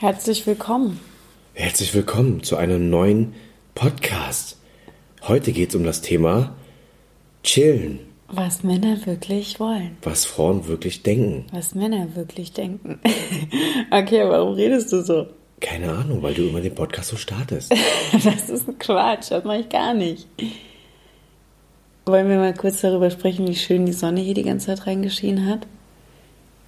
[0.00, 1.00] Herzlich willkommen.
[1.54, 3.34] Herzlich willkommen zu einem neuen
[3.74, 4.56] Podcast.
[5.22, 6.54] Heute geht es um das Thema
[7.42, 7.98] Chillen.
[8.28, 9.96] Was Männer wirklich wollen.
[10.02, 11.46] Was Frauen wirklich denken.
[11.50, 13.00] Was Männer wirklich denken.
[13.90, 15.26] okay, warum redest du so?
[15.58, 17.74] Keine Ahnung, weil du immer den Podcast so startest.
[18.12, 20.28] das ist ein Quatsch, das mache ich gar nicht.
[22.06, 25.46] Wollen wir mal kurz darüber sprechen, wie schön die Sonne hier die ganze Zeit reingeschienen
[25.46, 25.66] hat?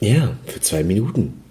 [0.01, 1.45] Ja, für zwei Minuten.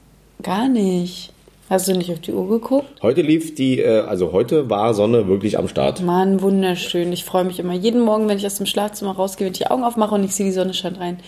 [0.44, 1.32] Gar nicht.
[1.70, 3.00] Hast du nicht auf die Uhr geguckt?
[3.04, 6.02] Heute lief die, äh, also heute war Sonne wirklich am Start.
[6.02, 7.14] Mann, wunderschön.
[7.14, 9.68] Ich freue mich immer jeden Morgen, wenn ich aus dem Schlafzimmer rausgehe, wenn ich die
[9.68, 11.20] Augen aufmache und ich sehe die Sonne scheint rein.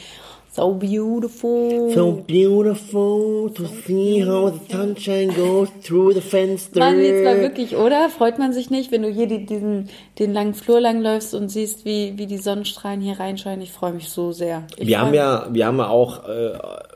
[0.54, 1.94] So beautiful.
[1.94, 6.80] So beautiful to see how the sunshine goes through the fenster.
[6.80, 8.10] Mann, jetzt mal wirklich, oder?
[8.10, 9.88] Freut man sich nicht, wenn du hier die, diesen,
[10.20, 13.62] den langen Flur lang läufst und siehst, wie, wie die Sonnenstrahlen hier reinscheinen?
[13.62, 14.68] Ich freue mich so sehr.
[14.76, 16.52] Ich Wir haben ja, wir haben ja auch, äh,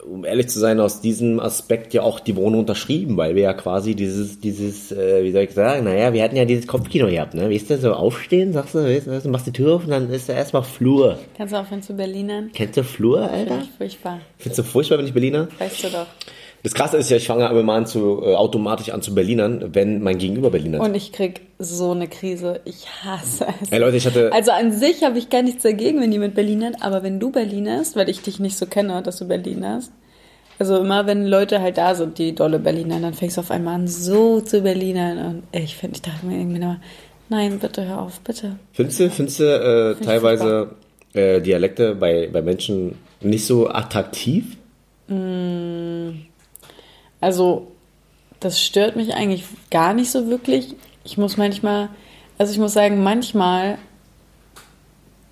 [0.06, 3.53] um ehrlich zu sein, aus diesem Aspekt ja auch die Wohnung unterschrieben, weil wir ja
[3.53, 7.34] quasi dieses, dieses, äh, wie soll ich sagen, naja, wir hatten ja dieses Kopfkino gehabt,
[7.34, 7.50] ne?
[7.50, 10.28] Weißt du, so aufstehen, sagst du, weißt du, machst die Tür auf und dann ist
[10.28, 11.19] da erstmal Flur.
[11.38, 12.50] Kannst du aufhören zu Berlinern?
[12.53, 13.44] Kennst du Flur, Alter?
[13.47, 14.19] Finde ich furchtbar.
[14.38, 15.47] Findest du furchtbar, wenn ich Berliner?
[15.59, 16.07] Weißt du doch.
[16.65, 19.75] Das Krasse ist ja, ich fange immer mal an zu, äh, automatisch an zu Berlinern,
[19.75, 20.83] wenn mein Gegenüber Berliner ist.
[20.83, 22.61] Und ich krieg so eine Krise.
[22.66, 23.71] Ich hasse es.
[23.71, 26.77] Ey Leute, ich hatte, Also an sich habe ich gar nichts dagegen, wenn jemand Berlinert,
[26.81, 29.91] aber wenn du Berlinerst, weil ich dich nicht so kenne, dass du Berlinerst,
[30.57, 33.75] also immer wenn Leute halt da sind, die dolle Berliner, dann fängst du auf einmal
[33.75, 35.17] an, so zu Berlinern.
[35.19, 36.79] Und ich finde, ich dachte mir irgendwie immer,
[37.29, 38.55] nein, bitte hör auf, bitte.
[38.71, 40.71] findest du, findest du äh, teilweise
[41.13, 44.58] äh, Dialekte bei, bei Menschen nicht so attraktiv?
[47.22, 47.72] Also,
[48.39, 50.75] das stört mich eigentlich gar nicht so wirklich.
[51.03, 51.89] Ich muss manchmal,
[52.38, 53.77] also ich muss sagen, manchmal,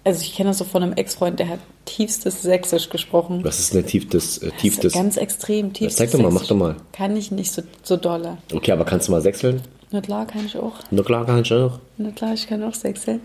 [0.04, 3.44] also ich kenne das so von einem Ex-Freund, der hat tiefstes Sächsisch gesprochen.
[3.44, 4.94] Was ist denn tiefstes, äh, tiefstes?
[4.94, 6.76] ganz extrem tiefstes zeig doch mal, mach doch mal.
[6.92, 8.38] Kann ich nicht so, so dolle.
[8.54, 9.62] Okay, aber kannst du mal sechseln?
[9.92, 10.74] Na klar, kann ich auch.
[10.90, 11.80] Na klar, kann ich auch.
[11.98, 13.22] Na klar, ich kann auch sechseln.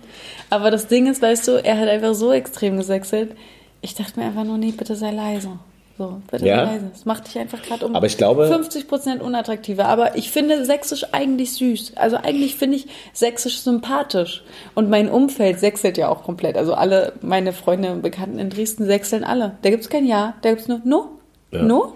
[0.50, 3.32] Aber das Ding ist, weißt du, er hat einfach so extrem gesächselt.
[3.80, 5.50] Ich dachte mir einfach nur, nee, bitte sei leise.
[5.96, 6.66] So, bitte Ja?
[6.66, 6.90] sei leise.
[6.92, 9.86] Das macht dich einfach gerade um Aber ich glaube- 50% unattraktiver.
[9.86, 11.92] Aber ich finde Sächsisch eigentlich süß.
[11.96, 14.44] Also eigentlich finde ich Sächsisch sympathisch.
[14.74, 16.56] Und mein Umfeld sächselt ja auch komplett.
[16.56, 19.56] Also alle meine Freunde und Bekannten in Dresden sächseln alle.
[19.62, 21.08] Da gibt's kein Ja, da gibt's nur No.
[21.50, 21.62] Ja.
[21.62, 21.94] No?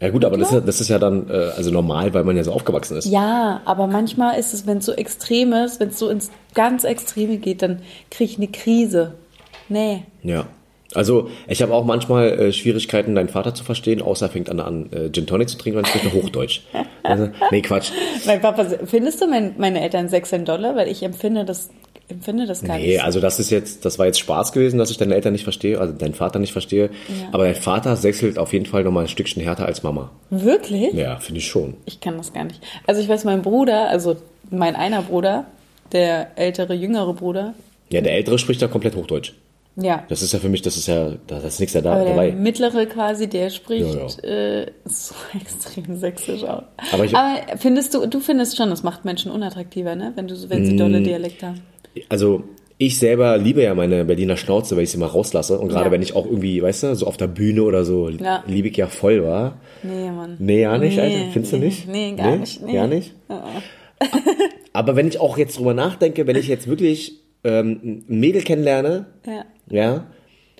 [0.00, 2.44] Ja gut, aber das ist, das ist ja dann äh, also normal, weil man ja
[2.44, 3.06] so aufgewachsen ist.
[3.06, 6.84] Ja, aber manchmal ist es, wenn es so extrem ist, wenn es so ins ganz
[6.84, 9.14] Extreme geht, dann kriege ich eine Krise.
[9.70, 10.04] Nee.
[10.22, 10.46] Ja.
[10.96, 14.60] Also ich habe auch manchmal äh, Schwierigkeiten, deinen Vater zu verstehen, außer er fängt an,
[14.60, 16.62] an äh, Gin Tonic zu trinken und spricht noch Hochdeutsch.
[17.08, 17.92] Also, nee, Quatsch.
[18.26, 20.74] Mein Papa, findest du mein, meine Eltern sechseln Dollar?
[20.74, 21.70] Weil ich empfinde das,
[22.08, 22.98] empfinde das gar Nee, nicht.
[22.98, 23.04] so.
[23.04, 25.78] also das ist jetzt, das war jetzt Spaß gewesen, dass ich deine Eltern nicht verstehe,
[25.78, 26.90] also deinen Vater nicht verstehe.
[27.30, 30.10] Aber dein Vater sechselt auf jeden Fall nochmal ein Stückchen härter als Mama.
[30.30, 30.92] Wirklich?
[30.94, 31.74] Ja, finde ich schon.
[31.84, 32.60] Ich kann das gar nicht.
[32.88, 34.16] Also ich weiß, mein Bruder, also
[34.50, 35.44] mein einer Bruder,
[35.92, 37.54] der ältere, jüngere Bruder,
[37.90, 39.32] Ja, der Ältere spricht da komplett Hochdeutsch.
[39.76, 40.04] Ja.
[40.08, 42.32] Das ist ja für mich, das ist ja, da ist nichts da, Aber der dabei.
[42.32, 46.64] mittlere quasi, der spricht Ja, Äh, so extrem sächsisch aus.
[46.92, 47.12] Aber ich-
[47.58, 50.12] findest du, du findest schon, das macht Menschen unattraktiver, ne?
[50.16, 50.78] Wenn, du, wenn sie Mm.
[50.78, 51.60] dolle Dialekte haben.
[52.08, 52.44] Also
[52.78, 55.58] ich selber liebe ja meine Berliner Schnauze, weil ich sie mal rauslasse.
[55.58, 55.90] Und gerade Ja.
[55.90, 58.44] wenn ich auch irgendwie, weißt du, so auf der Bühne oder so, Ja.
[58.46, 59.58] liebe ich ja voll, war.
[59.82, 60.36] Nee, Mann.
[60.38, 61.18] Nee, ja nicht, Nee, Alter.
[61.32, 61.88] Findest du nee, nicht?
[61.88, 62.72] nee, gar nicht, nee.
[62.74, 63.14] Gar nicht?
[64.72, 69.06] Aber wenn ich auch jetzt drüber nachdenke, wenn ich jetzt wirklich ähm, ein Mädel kennenlerne,
[69.26, 69.44] Ja.
[69.70, 70.06] ja,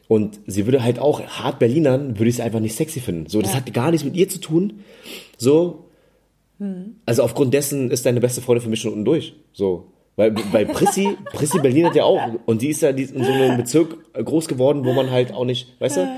[0.09, 3.29] und sie würde halt auch hart Berlinern, würde ich es einfach nicht sexy finden.
[3.29, 4.81] So, das hat gar nichts mit ihr zu tun.
[5.37, 5.85] So,
[6.59, 6.97] Hm.
[7.07, 9.35] also aufgrund dessen ist deine beste Freundin für mich schon unten durch.
[9.53, 9.93] So.
[10.15, 13.31] Weil bei Prissi, Prissi Berlin hat ja auch, und die ist ja die- in so
[13.33, 16.09] einem Bezirk groß geworden, wo man halt auch nicht, weißt du,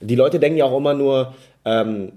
[0.00, 1.34] die Leute denken ja auch immer nur,
[1.64, 2.12] ähm,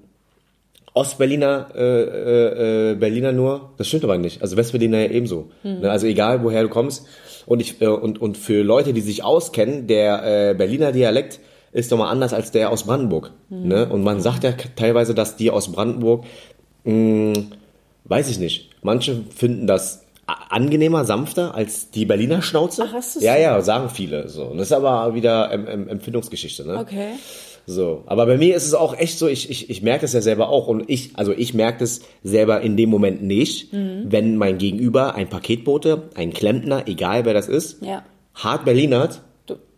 [0.95, 4.41] Ostberliner, äh, äh, äh, Berliner nur, das stimmt aber nicht.
[4.41, 5.51] Also Westberliner ja ebenso.
[5.63, 5.89] Ne?
[5.89, 7.05] Also egal, woher du kommst.
[7.45, 11.39] Und ich äh, und und für Leute, die sich auskennen, der äh, Berliner Dialekt
[11.71, 13.31] ist nochmal anders als der aus Brandenburg.
[13.49, 13.87] Ne?
[13.87, 16.25] Und man sagt ja teilweise, dass die aus Brandenburg,
[16.83, 17.43] mh,
[18.05, 18.71] weiß ich nicht.
[18.81, 20.05] Manche finden das
[20.49, 22.85] angenehmer, sanfter als die Berliner Schnauze.
[22.87, 24.29] Ach, hast du's ja, ja, sagen viele.
[24.29, 24.45] So.
[24.45, 26.65] Und das ist aber wieder ähm, ähm, Empfindungsgeschichte.
[26.65, 26.77] Ne?
[26.77, 27.13] Okay.
[27.71, 30.21] So, aber bei mir ist es auch echt so, ich, ich, ich merke es ja
[30.21, 34.05] selber auch und ich, also ich merke es selber in dem Moment nicht, Mhm.
[34.07, 38.01] wenn mein Gegenüber, ein Paketbote, ein Klempner, egal wer das ist, Ja.
[38.33, 39.21] hart Berlinert,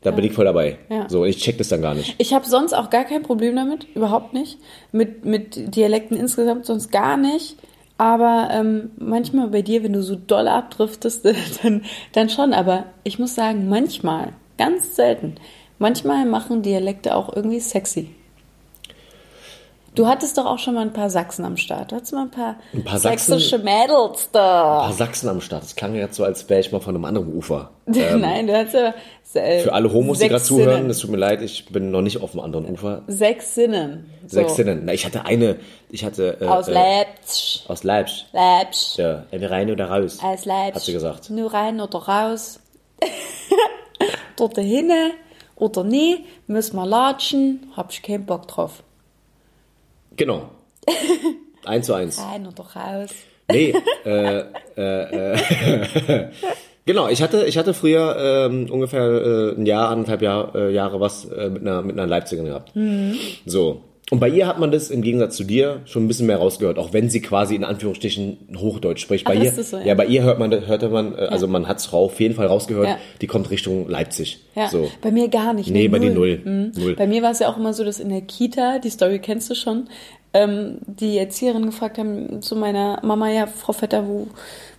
[0.03, 0.77] da bin ich voll dabei.
[0.89, 1.09] Ja.
[1.09, 2.15] So, ich check das dann gar nicht.
[2.17, 4.57] Ich habe sonst auch gar kein Problem damit, überhaupt nicht.
[4.93, 7.57] Mit, mit Dialekten insgesamt sonst gar nicht.
[7.97, 11.23] Aber ähm, manchmal bei dir, wenn du so doll abdriftest,
[11.63, 11.83] dann,
[12.13, 12.53] dann schon.
[12.53, 15.35] Aber ich muss sagen, manchmal, ganz selten,
[15.81, 18.15] manchmal machen Dialekte auch irgendwie sexy.
[19.93, 21.91] Du hattest doch auch schon mal ein paar Sachsen am Start.
[21.91, 23.33] Du hattest mal ein paar, Ein paar Sachsen?
[23.33, 24.83] sächsische Mädels da.
[24.83, 25.63] Ein paar Sachsen am Start.
[25.63, 27.71] Das klang jetzt so, als wäre ich mal von einem anderen Ufer.
[27.87, 28.93] Nein, du hattest ja
[29.41, 32.21] äh, Für alle Homos, die gerade zuhören, es tut mir leid, ich bin noch nicht
[32.21, 33.01] auf dem anderen Ufer.
[33.07, 34.09] Sechs Sinnen.
[34.27, 34.35] So.
[34.35, 34.83] Sechs Sinnen.
[34.85, 35.57] Na, ich hatte eine,
[35.89, 36.37] ich hatte...
[36.39, 37.65] Äh, Aus äh, Leipzig.
[37.67, 38.27] Aus Leipzig.
[38.31, 38.97] Leipzig.
[38.97, 40.19] Ja, entweder rein oder raus.
[40.23, 40.75] Aus Leipzig.
[40.75, 41.29] Hat sie gesagt.
[41.31, 42.61] Nur rein oder raus.
[44.37, 45.11] Dort hinne
[45.61, 46.25] oder nie.
[46.47, 47.71] Müssen wir latschen.
[47.77, 48.83] Hab ich keinen Bock drauf.
[50.17, 50.49] Genau.
[51.65, 52.19] eins zu eins.
[52.19, 53.11] Rein oder raus.
[53.51, 53.73] Nee,
[54.05, 54.43] äh,
[54.77, 56.29] äh, äh,
[56.85, 60.99] genau, ich hatte, ich hatte früher ähm, ungefähr äh, ein Jahr, anderthalb Jahr, äh, Jahre
[60.99, 62.71] was äh, mit, einer, mit einer Leipzigerin gehabt.
[63.45, 63.83] So.
[64.13, 66.77] Und bei ihr hat man das im Gegensatz zu dir schon ein bisschen mehr rausgehört,
[66.77, 69.25] auch wenn sie quasi in Anführungsstrichen Hochdeutsch spricht.
[69.25, 69.85] Bei Ach, ihr, so, ja.
[69.85, 69.95] ja.
[69.95, 72.87] bei ihr hört man, hörte man, äh, also man hat es auf jeden Fall rausgehört,
[72.89, 72.97] Ja.
[73.21, 74.41] die kommt Richtung Leipzig.
[74.53, 74.91] Ja, So.
[75.01, 75.69] bei mir gar nicht.
[75.71, 76.41] Nee, bei dir null.
[76.43, 76.53] null.
[76.53, 76.71] Mhm.
[76.75, 76.95] Null.
[76.97, 79.49] Bei mir war es ja auch immer so, dass in der Kita, die Story kennst
[79.49, 79.87] du schon,
[80.33, 84.27] ähm, die Erzieherin gefragt haben zu meiner Mama, ja, Frau Vetter, wo,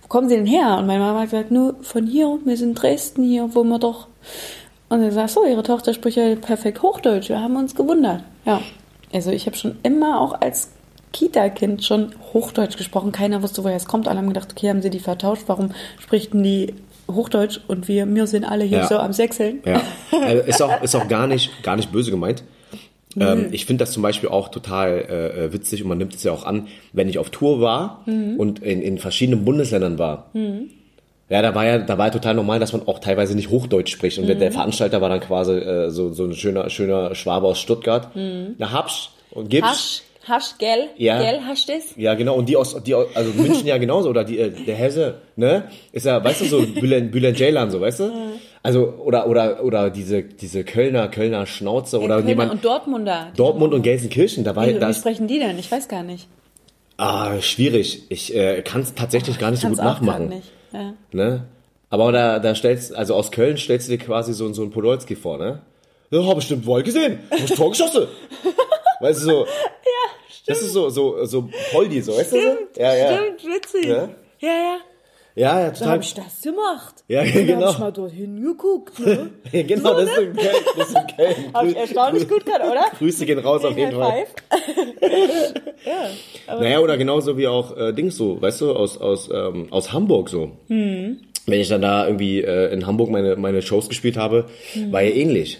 [0.03, 0.77] wo kommen Sie denn her?
[0.77, 3.79] Und meine Mama hat gesagt, nur von hier, wir sind in Dresden hier, wo wir
[3.79, 4.07] doch...
[4.89, 8.21] Und sie sagt, so, ihre Tochter spricht ja perfekt Hochdeutsch, wir haben uns gewundert.
[8.45, 8.61] Ja,
[9.13, 10.69] also ich habe schon immer auch als
[11.11, 13.11] Kita-Kind schon Hochdeutsch gesprochen.
[13.11, 14.07] Keiner wusste, woher es kommt.
[14.07, 15.43] Alle haben gedacht, okay, haben sie die vertauscht?
[15.47, 15.69] Warum
[15.99, 16.73] sprichten die
[17.09, 18.87] Hochdeutsch und wir, wir sind alle hier Ja.
[18.87, 19.61] so am Sechseln?
[19.65, 19.81] Ja,
[20.11, 22.43] äh, ist auch, ist auch gar, nicht, gar nicht böse gemeint.
[23.15, 26.31] Ähm, ich finde das zum Beispiel auch total äh, witzig und man nimmt es ja
[26.31, 30.31] auch an, wenn ich auf Tour war und in, in verschiedenen Bundesländern war.
[31.33, 33.91] Ja, da war ja, da war ja total normal, dass man auch teilweise nicht Hochdeutsch
[33.91, 34.19] spricht.
[34.19, 38.09] Und der Veranstalter war dann quasi äh, so, so ein schöner, schöner Schwabe aus Stuttgart.
[38.15, 39.67] Na, hab's und gib's.
[39.67, 40.89] Hasch, Hasch, gell?
[40.95, 41.19] Ja.
[41.19, 41.95] Gell, hast du das?
[41.95, 42.35] Ja, genau.
[42.35, 44.09] Und die aus, die aus, also München ja genauso.
[44.09, 45.69] Oder die, äh, der Hesse, ne?
[45.91, 48.11] Ist ja, weißt du, so Bülent, Bülent Ceylan, so, weißt du?
[48.61, 53.29] Also, oder, oder, oder diese, diese Kölner, Kölner Schnauze oder Kölner jemand, und Dortmunder.
[53.35, 55.57] Dortmund und Gelsenkirchen, da war, Wie, wie sprechen die denn?
[55.57, 56.27] Ich weiß gar nicht.
[56.97, 58.03] ah, schwierig.
[58.09, 60.29] Ich, äh, kann es tatsächlich gar nicht so gut nachmachen.
[60.29, 60.51] nicht.
[60.73, 60.93] Ja.
[61.11, 61.47] Ne?
[61.89, 65.15] Aber da, da stellst, also aus Köln stellst du dir quasi so, so einen Podolski
[65.15, 65.61] vor, ne?
[66.09, 67.19] Ja, hab bestimmt wohl gesehen.
[67.31, 68.07] Hast Tor geschossen.
[68.99, 69.45] weißt du, so.
[69.45, 70.49] Ja, stimmt.
[70.49, 72.41] Das ist so, so, so Poldi, so, weißt du?
[72.41, 72.81] so?
[72.81, 73.17] Ja, ja.
[73.17, 73.85] Stimmt, witzig.
[73.85, 74.09] Ja?
[74.39, 74.77] Ja, ja.
[75.35, 75.89] Ja, ja, Da total.
[75.93, 77.03] habe ich das gemacht.
[77.07, 77.65] Ja, Und dann genau.
[77.67, 78.99] hab ich mal dorthin geguckt.
[78.99, 79.29] Ne?
[79.63, 80.55] genau, das ist in Köln.
[80.77, 81.35] Das ist in Köln.
[81.53, 82.85] Hab ich erstaunlich gut kann, oder?
[82.97, 84.25] Grüße gehen raus auf jeden Fall.
[86.47, 86.59] Fall.
[86.59, 90.29] Naja, oder genauso wie auch äh, Dings so, weißt du, aus, aus, ähm, aus Hamburg
[90.29, 90.51] so.
[90.67, 91.19] Hm.
[91.45, 94.91] Wenn ich dann da irgendwie äh, in Hamburg meine, meine Shows gespielt habe, Hm.
[94.91, 95.59] war ja ähnlich.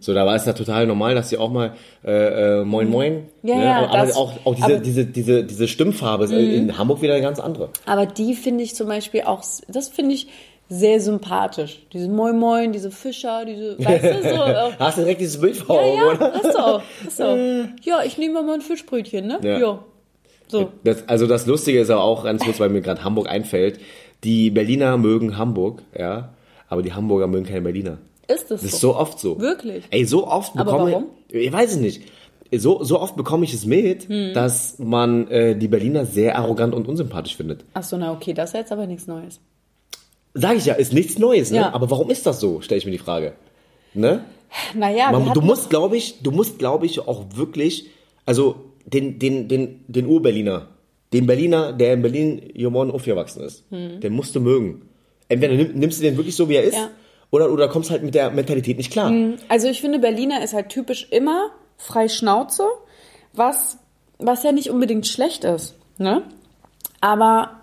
[0.00, 1.72] So, da war es ja total normal, dass sie auch mal
[2.04, 3.12] äh, äh, Moin Moin.
[3.42, 3.48] Hm.
[3.50, 3.64] Ja, ne?
[3.64, 7.14] ja, aber das- auch, auch diese, aber- diese, diese, diese Stimmfarbe ist in Hamburg wieder
[7.14, 7.70] eine ganz andere.
[7.86, 10.28] Aber die finde ich zum Beispiel auch, das finde ich
[10.68, 11.80] sehr sympathisch.
[11.92, 14.42] Diese Moin Moin, diese Fischer, diese, weißt du, so.
[14.44, 16.32] äh, Hast du direkt dieses Bild vor Ja, Augen, ja, oder?
[16.34, 16.82] hast du auch.
[17.04, 17.36] Hast du auch.
[17.84, 19.38] Ja, ich nehme mal ein Fischbrötchen, ne?
[19.42, 19.58] Ja.
[19.58, 19.78] Ja.
[20.46, 20.72] So.
[20.84, 23.80] Das, also das Lustige ist aber auch ganz kurz, weil mir gerade Hamburg einfällt.
[24.24, 26.30] Die Berliner mögen Hamburg, ja,
[26.68, 27.98] aber die Hamburger mögen keine Berliner.
[28.28, 28.92] Ist das, Das ist so?
[28.92, 29.40] so oft so.
[29.40, 29.84] Wirklich?
[29.90, 31.06] Ey, so oft Aber bekomme warum?
[31.28, 31.46] ich.
[31.46, 32.02] Ich weiß es nicht.
[32.52, 34.32] So, so oft bekomme ich es mit, Hm.
[34.34, 37.64] dass man äh, die Berliner sehr arrogant und unsympathisch findet.
[37.74, 39.40] Ach so, na okay, das ist jetzt aber nichts Neues.
[40.34, 41.58] Sag ich ja, ist nichts Neues, ne?
[41.58, 41.72] Ja.
[41.74, 43.32] Aber warum ist das so, stelle ich mir die Frage.
[43.94, 44.24] Ne?
[44.74, 47.88] Naja, Man, du musst, glaube ich, du musst, glaube ich, auch wirklich,
[48.24, 50.68] also den, den, den, den Ur-Berliner,
[51.12, 54.82] den Berliner, der in Berlin und aufgewachsen ist, den musst du mögen.
[55.28, 56.82] Entweder nimm, nimmst du den wirklich so, wie er ist, Hm.
[56.82, 56.90] Ja.
[57.30, 59.12] Oder, oder kommst halt mit der Mentalität nicht klar.
[59.48, 62.64] Also ich finde, Berliner ist halt typisch immer frei Schnauze,
[63.32, 63.78] was,
[64.18, 65.74] was ja nicht unbedingt schlecht ist.
[65.98, 66.22] Ne?
[67.00, 67.58] Aber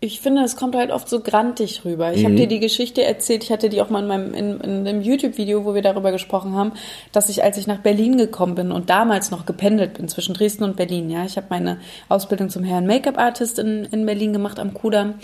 [0.00, 2.12] ich finde, es kommt halt oft so grantig rüber.
[2.12, 4.86] Ich habe dir die Geschichte erzählt, ich hatte die auch mal in meinem in, in
[4.86, 6.72] einem YouTube-Video, wo wir darüber gesprochen haben,
[7.10, 10.62] dass ich, als ich nach Berlin gekommen bin und damals noch gependelt bin zwischen Dresden
[10.62, 14.72] und Berlin, ja, ich habe meine Ausbildung zum Herrn Make-up-Artist in, in Berlin gemacht am
[14.72, 15.14] Kudamm.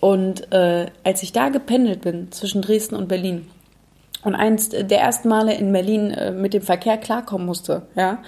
[0.00, 3.48] Und äh, als ich da gependelt bin zwischen Dresden und Berlin,
[4.22, 8.22] und eins der ersten Male in Berlin äh, mit dem Verkehr klarkommen musste, ja,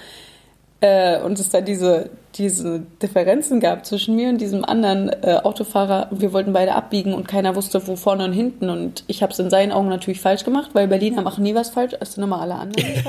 [0.80, 6.08] äh, und es da diese, diese Differenzen gab zwischen mir und diesem anderen äh, Autofahrer.
[6.10, 8.68] Wir wollten beide abbiegen und keiner wusste, wo vorne und hinten.
[8.68, 11.70] Und ich habe es in seinen Augen natürlich falsch gemacht, weil Berliner machen nie was
[11.70, 12.86] falsch, als immer alle anderen.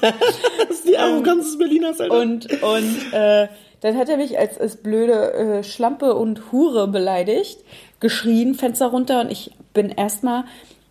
[0.00, 2.18] Das ist die Arroganz des Berliners, Alter.
[2.18, 3.46] und, und äh,
[3.82, 7.58] dann hat er mich als, als blöde äh, Schlampe und Hure beleidigt,
[8.02, 10.44] geschrien, Fenster runter und ich bin erstmal,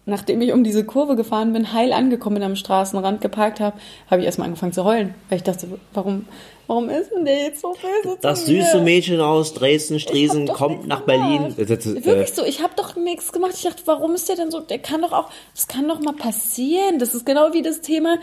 [0.07, 3.77] nachdem ich um diese Kurve gefahren bin, heil angekommen bin am Straßenrand, geparkt habe,
[4.09, 5.13] habe ich erstmal angefangen zu heulen.
[5.29, 6.25] Weil ich dachte, warum,
[6.65, 8.63] warum ist denn der jetzt so böse das zu mir?
[8.63, 11.55] süße Mädchen aus Dresden, Striesen kommt nach Berlin.
[11.55, 11.69] gemacht.
[11.69, 13.51] Das, äh, Wirklich so, ich habe doch nichts gemacht.
[13.55, 14.61] Ich dachte, warum ist der denn so?
[14.61, 16.97] Der kann doch auch, das kann doch mal passieren.
[16.97, 18.17] Das ist genau wie das Thema,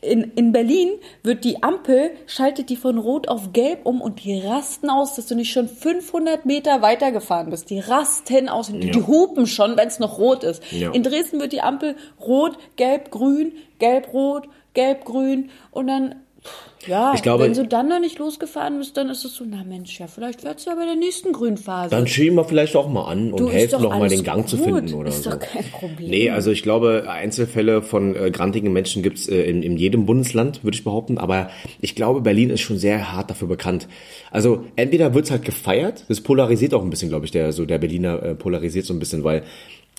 [0.00, 0.90] in, in Berlin
[1.22, 5.26] wird die Ampel, schaltet die von rot auf gelb um und die rasten aus, dass
[5.26, 7.70] du nicht schon 500 Meter weitergefahren bist.
[7.70, 9.06] Die rasten aus, die Ja.
[9.06, 10.62] hupen schon, wenn es noch rot ist.
[10.72, 10.92] Ja.
[10.92, 16.14] In Dresden wird die Ampel rot, gelb, grün, gelb, rot, gelb, grün und dann,
[16.86, 19.64] ja, Ich glaube- wenn du dann noch nicht losgefahren bist, dann ist es so, na
[19.64, 21.90] Mensch, ja, vielleicht wird's ja bei der nächsten Grünphase.
[21.90, 24.56] Dann schieben wir vielleicht auch mal an und Du, helfen noch mal den Gang zu
[24.56, 24.66] gut.
[24.66, 25.30] finden oder Ist so.
[25.30, 26.08] doch kein Problem.
[26.10, 30.62] Nee, also ich glaube, Einzelfälle von äh, grantigen Menschen gibt's äh, in, in jedem Bundesland,
[30.64, 31.18] würde ich behaupten.
[31.18, 33.88] Aber ich glaube, Berlin ist schon sehr hart dafür bekannt.
[34.30, 37.78] Also entweder wird's halt gefeiert, das polarisiert auch ein bisschen, glaube ich, der so der
[37.78, 39.42] Berliner äh, polarisiert so ein bisschen, weil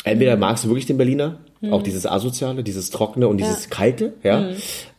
[0.03, 1.37] entweder magst du wirklich den Berliner,
[1.71, 4.51] auch dieses asoziale, dieses trockene und dieses kalte, ja,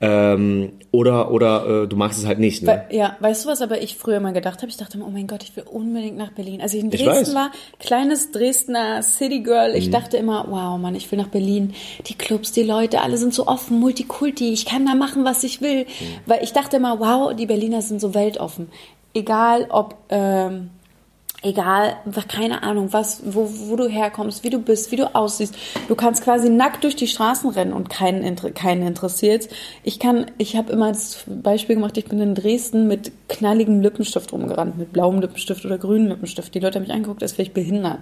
[0.02, 2.62] ähm, oder oder äh, du magst es halt nicht.
[2.62, 2.68] Ne?
[2.68, 4.68] Weil, ja, weißt du, was aber ich früher mal gedacht habe?
[4.68, 6.60] Ich dachte immer, oh mein Gott, ich will unbedingt nach Berlin.
[6.60, 7.34] Als ich in Ich Dresden weiß.
[7.34, 9.76] war, kleines Dresdner City Girl, Mhm.
[9.76, 11.72] ich dachte immer, wow, Mann, ich will nach Berlin.
[12.06, 15.62] Die Clubs, die Leute, alle sind so offen, Multikulti, ich kann da machen, was ich
[15.62, 15.84] will.
[15.84, 15.86] Mhm.
[16.26, 18.68] Weil ich dachte immer, wow, die Berliner sind so weltoffen.
[19.14, 20.68] Egal ob, ähm,
[21.42, 25.54] egal, wa- keine Ahnung, was, wo, wo du herkommst, wie du bist, wie du aussiehst.
[25.88, 29.48] Du kannst quasi nackt durch die Straßen rennen und keinen, keinen interessiert.
[29.82, 34.32] Ich kann, ich habe immer das Beispiel gemacht, ich bin in Dresden mit knalligem Lippenstift
[34.32, 36.54] rumgerannt, mit blauem Lippenstift oder grünem Lippenstift.
[36.54, 38.00] Die Leute haben mich angeguckt, als wäre ich behindert.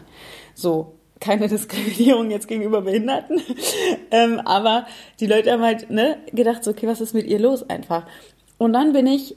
[0.55, 0.95] So.
[1.21, 3.41] Keine Diskriminierung jetzt gegenüber Behinderten.
[4.13, 4.87] ähm, aber
[5.19, 8.05] die Leute haben halt ne, gedacht, so, okay, was ist mit ihr los einfach?
[8.57, 9.35] Und dann bin ich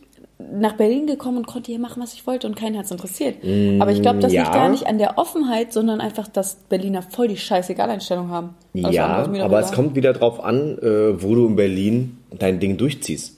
[0.54, 3.36] nach Berlin gekommen und konnte hier machen, was ich wollte und keinen hat es interessiert.
[3.80, 4.42] Aber ich glaube, das ja.
[4.42, 8.56] liegt gar nicht an der Offenheit, sondern einfach, dass Berliner voll die Scheißegal-Einstellung haben.
[8.76, 12.60] Alles andere Ja, aber es kommt wieder drauf an, äh, wo du in Berlin dein
[12.60, 13.38] Ding durchziehst.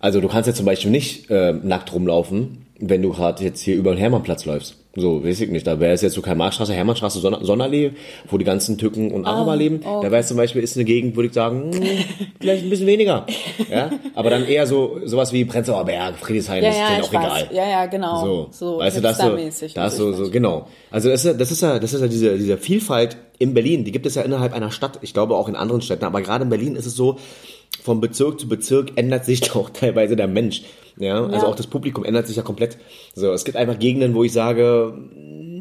[0.00, 3.76] Also du kannst ja zum Beispiel nicht äh, nackt rumlaufen, wenn du gerade jetzt hier
[3.76, 4.83] über den Hermannplatz läufst.
[4.96, 5.66] So, weiß ich nicht.
[5.66, 7.92] Da wäre es jetzt so kein Marktstraße, Hermannstraße, Son Sonderallee,
[8.30, 9.80] wo die ganzen Türken und Araber leben.
[9.84, 10.04] okay.
[10.04, 11.82] Da wäre es zum Beispiel, ist eine Gegend, würde ich sagen, hm,
[12.40, 13.26] vielleicht ein bisschen weniger.
[13.70, 17.24] Ja, aber dann eher so sowas wie Prenzlauer Berg, Friedrichshain, ja, ist ja, auch weiß.
[17.24, 17.48] egal.
[17.52, 18.24] Ja, ja, genau.
[18.24, 19.36] So, so weißt du, das so,
[19.74, 20.68] das so, so, genau.
[20.90, 23.84] Also das ist ja, das ist ja, das ist ja diese, diese Vielfalt in Berlin,
[23.84, 25.00] die gibt es ja innerhalb einer Stadt.
[25.02, 27.18] Ich glaube auch in anderen Städten, aber gerade in Berlin ist es so,
[27.84, 30.62] vom Bezirk zu Bezirk ändert sich auch teilweise der Mensch.
[30.96, 31.42] Ja, also Ja.
[31.46, 32.78] auch das Publikum ändert sich ja komplett.
[33.14, 34.94] So, es gibt einfach Gegenden, wo ich sage,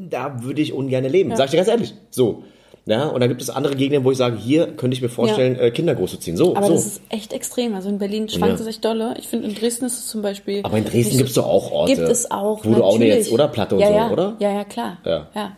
[0.10, 1.36] da würde ich ungern leben.
[1.36, 1.94] Sag ich dir ganz ehrlich.
[2.12, 2.44] So.
[2.86, 5.56] Ja, und dann gibt es andere Gegenden, wo ich sage, hier könnte ich mir vorstellen,
[5.58, 6.36] äh, Kinder großzuziehen.
[6.38, 6.74] So, Aber so.
[6.74, 7.75] das ist echt extrem.
[7.75, 8.62] Also in Berlin schwankt Ja.
[8.62, 9.15] es echt dolle.
[9.20, 10.60] Ich finde, in Dresden ist es zum Beispiel.
[10.63, 12.63] Aber in Dresden so- gibt's doch auch Orte, Gibt es auch.
[12.65, 13.15] wo du auch natürlich.
[13.15, 13.48] jetzt, oder?
[13.48, 14.12] Platte und ja, so, ja.
[14.12, 14.36] oder?
[14.39, 14.98] Ja, ja, klar.
[15.06, 15.27] Ja.
[15.34, 15.58] ja.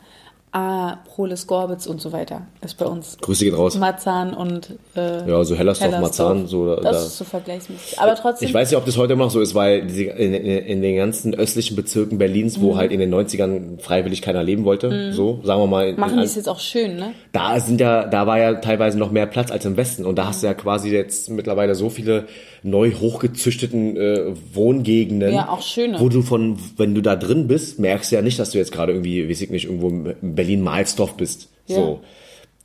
[0.58, 3.18] Ah, Proles, Gorbitz und so weiter ist bei uns.
[3.20, 3.76] Grüße geht raus.
[3.78, 6.30] Marzahn und äh, Ja, so Hellersdorf, Hellersdorf.
[6.30, 8.00] Marzahn, so, Das da- ist so vergleichsmäßig.
[8.00, 8.48] Aber trotzdem.
[8.48, 10.96] Ich weiß nicht, ob das heute immer noch so ist, weil in, in, in den
[10.96, 12.62] ganzen östlichen Bezirken Berlins, Mhm.
[12.62, 15.94] wo halt in den 90ern freiwillig keiner leben wollte, so, sagen wir mal.
[15.98, 17.12] machen die es jetzt auch schön, ne?
[17.34, 20.06] da sind ja, da war ja teilweise noch mehr Platz als im Westen.
[20.06, 22.28] Und da hast du ja quasi jetzt mittlerweile so viele
[22.64, 25.34] neu hochgezüchteten äh, Wohngegenden.
[25.34, 26.00] Ja, auch schöne.
[26.00, 28.72] Wo du von, wenn du da drin bist, merkst du ja nicht, dass du jetzt
[28.72, 31.50] gerade irgendwie, weiß ich nicht, irgendwo in Berlin-Mahlsdorf bist.
[31.68, 31.76] Ja.
[31.76, 32.02] So.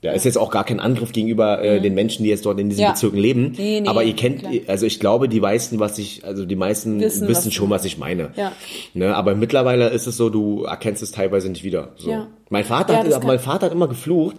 [0.02, 2.70] Da ist jetzt auch gar kein Angriff gegenüber äh, den Menschen, die jetzt dort in
[2.70, 2.84] diesen Mhm.
[2.86, 2.92] Ja.
[2.92, 3.54] Bezirken leben.
[3.58, 4.52] Nee, nee, Aber ihr kennt, klar.
[4.66, 7.84] also ich glaube, die meisten, was ich, also die meisten Wissen, wissen, was schon, was
[7.84, 8.30] ich meine.
[8.34, 8.52] Ja.
[8.94, 11.90] Ne, aber mittlerweile ist es so, du erkennst es teilweise nicht wieder.
[11.98, 12.10] So.
[12.10, 12.28] Ja.
[12.48, 14.36] Mein Vater, Ja, hat, mein Vater hat immer geflucht,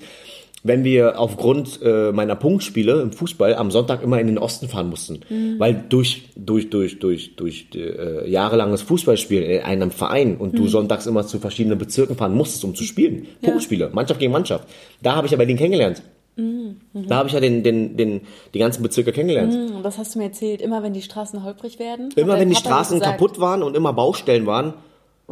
[0.63, 4.89] wenn wir aufgrund äh, meiner Punktspiele im Fußball am Sonntag immer in den Osten fahren
[4.89, 5.21] mussten.
[5.29, 5.55] Mhm.
[5.59, 10.57] Weil durch, durch, durch, durch, durch äh, jahrelanges Fußballspiel in einem Verein und Mhm.
[10.57, 13.27] du sonntags immer zu verschiedenen Bezirken fahren musstest, um zu spielen.
[13.41, 14.67] Punktspiele, Mannschaft gegen Mannschaft.
[15.01, 16.03] Da habe ich ja Berlin kennengelernt.
[16.35, 16.77] Mhm.
[16.93, 18.21] Da habe ich ja den, den, den,
[18.53, 19.53] die ganzen Bezirke kennengelernt.
[19.53, 20.61] Hm, Das hast du mir erzählt.
[20.61, 22.09] Immer wenn die Straßen holprig werden.
[22.15, 24.73] Immer wenn die Papa Straßen kaputt waren und immer Baustellen waren,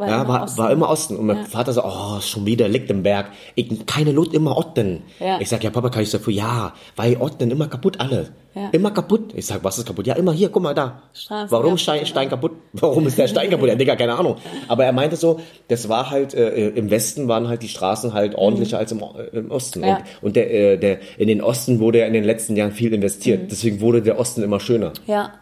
[0.00, 0.58] War ja, immer war, Osten.
[0.58, 1.16] war immer Osten.
[1.16, 1.44] Und mein Ja.
[1.44, 3.26] Vater so, oh, schon wieder liegt im Berg.
[3.54, 5.02] Ich, keine Lust, immer Osten.
[5.18, 5.38] Ja.
[5.40, 6.32] Ich sag, ja, Papa, kann ich dafür?
[6.32, 8.30] Ja, weil Osten immer kaputt alle.
[8.54, 8.70] Ja.
[8.72, 9.32] Immer kaputt.
[9.36, 10.06] Ich sag, was ist kaputt?
[10.06, 11.02] Ja, immer hier, guck mal da.
[11.12, 12.06] Straßen Warum Stein.
[12.06, 12.52] Stein kaputt?
[12.72, 13.68] Warum ist der Stein kaputt?
[13.68, 14.36] Ja, Digga, keine Ahnung.
[14.68, 15.38] Aber er meinte so,
[15.68, 19.36] das war halt, äh, im Westen waren halt die Straßen halt ordentlicher als im, äh,
[19.36, 19.80] im Osten.
[19.80, 19.86] Mhm.
[19.86, 19.96] Ja.
[20.22, 22.92] Und, und der, äh, der, in den Osten wurde ja in den letzten Jahren viel
[22.94, 23.42] investiert.
[23.42, 23.48] Mhm.
[23.48, 24.92] Deswegen wurde der Osten immer schöner.
[25.06, 25.32] Ja.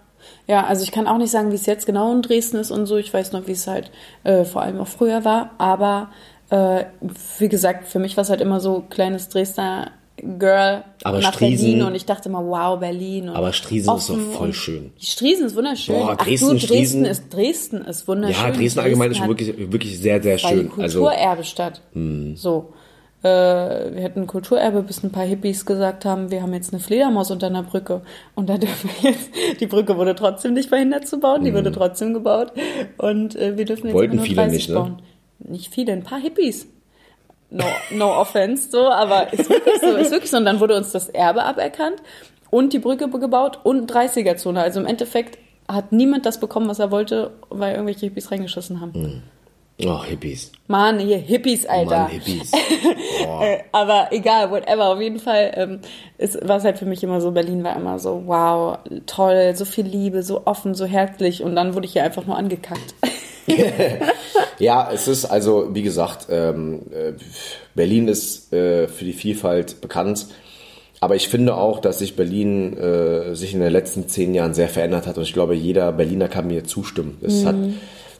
[0.48, 2.86] Ja, also ich kann auch nicht sagen, wie es jetzt genau in Dresden ist und
[2.86, 2.96] so.
[2.96, 3.90] Ich weiß noch, wie es halt
[4.24, 5.50] äh, vor allem auch früher war.
[5.58, 6.08] Aber
[6.50, 6.84] äh,
[7.38, 9.92] wie gesagt, für mich war es halt immer so kleines Dresdner
[10.38, 13.28] Girl Aber nach Striesen- Berlin und ich dachte immer, wow, Berlin.
[13.28, 14.92] Und Aber Striesen ist doch voll schön.
[14.98, 15.94] Striesen ist wunderschön.
[15.94, 18.44] Boah, Ach Dresden, du, Dresden ist Dresden ist wunderschön.
[18.46, 20.70] Ja, Dresden allgemein ist wirklich, wirklich sehr, sehr schön.
[20.78, 21.08] Also,
[21.92, 22.34] Hm.
[22.36, 22.72] So.
[23.22, 23.28] Äh,
[23.94, 27.48] wir hätten Kulturerbe, bis ein paar Hippies gesagt haben, wir haben jetzt eine Fledermaus unter
[27.48, 28.02] einer Brücke.
[28.34, 31.72] Und da dürfen wir jetzt, die Brücke wurde trotzdem nicht verhindert zu bauen, die wurde
[31.72, 32.52] trotzdem gebaut.
[32.96, 33.94] Und äh, wir dürfen jetzt.
[33.94, 34.74] Wollten nur viele 30 nicht, ne?
[34.74, 35.02] bauen.
[35.40, 36.66] Nicht viele, ein paar Hippies.
[37.50, 40.36] No, no offense, so, aber ist wirklich so, ist wirklich so.
[40.36, 42.02] Und dann wurde uns das Erbe aberkannt.
[42.50, 44.60] und die Brücke gebaut und 30er-Zone.
[44.60, 49.22] Also im Endeffekt hat niemand das bekommen, was er wollte, weil irgendwelche Hippies reingeschissen haben.
[49.84, 50.50] Oh, Hippies.
[50.66, 52.00] Mann, hier Hippies, Alter.
[52.00, 52.52] Mann, Hippies.
[53.40, 54.88] Äh, aber egal, whatever.
[54.88, 55.80] Auf jeden Fall ähm,
[56.42, 59.86] war es halt für mich immer so, Berlin war immer so, wow, toll, so viel
[59.86, 61.42] Liebe, so offen, so herzlich.
[61.42, 62.94] Und dann wurde ich hier einfach nur angekackt.
[64.58, 67.12] Ja, es ist also, wie gesagt, ähm, äh,
[67.74, 70.26] Berlin ist äh, für die Vielfalt bekannt.
[71.00, 74.68] Aber ich finde auch, dass sich Berlin äh, sich in den letzten zehn Jahren sehr
[74.68, 75.16] verändert hat.
[75.16, 77.18] Und ich glaube, jeder Berliner kann mir zustimmen.
[77.22, 77.54] Es hat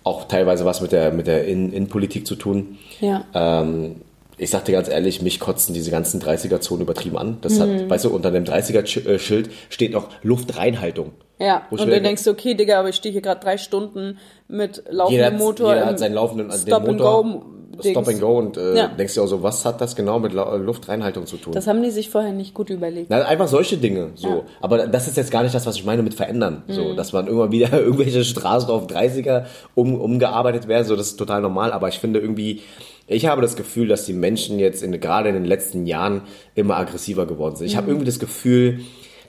[0.09, 2.79] auch teilweise was mit der, mit der In- Innenpolitik zu tun.
[3.01, 3.25] Ja.
[3.35, 3.97] Ähm,
[4.37, 7.39] ich sag dir ganz ehrlich, mich kotzen diese ganzen 30er-Zonen übertrieben an.
[7.41, 11.11] Das hat, weißt du, unter dem 30er-Schild steht noch Luftreinhaltung.
[11.41, 14.19] Ja, und dann denkst du, okay, Digga, aber ich stehe hier gerade drei Stunden
[14.49, 15.75] mit laufendem Motor.
[15.75, 17.43] jeder hat seinen laufenden also den Stop and Motor, Go.
[17.81, 18.09] Stop Dings.
[18.09, 18.89] and Go und äh, Ja.
[18.89, 21.53] denkst dir auch so, was hat das genau mit La Luftreinhaltung zu tun?
[21.53, 23.09] Das haben die sich vorher nicht gut überlegt.
[23.09, 24.29] Na, einfach solche Dinge, so.
[24.29, 24.35] Ja.
[24.35, 24.41] Mhm.
[24.61, 26.65] Aber das ist jetzt gar nicht das, was ich meine mit verändern.
[26.67, 29.45] So, dass man immer wieder irgendwelche Straßen auf 30er
[29.77, 31.71] um, umgearbeitet werden, so, das ist total normal.
[31.73, 32.63] Aber ich finde irgendwie,
[33.07, 36.23] ich habe das Gefühl, dass die Menschen jetzt in, gerade in den letzten Jahren
[36.57, 37.69] immer aggressiver geworden sind.
[37.69, 37.77] Ich Mhm.
[37.79, 38.81] habe irgendwie das Gefühl,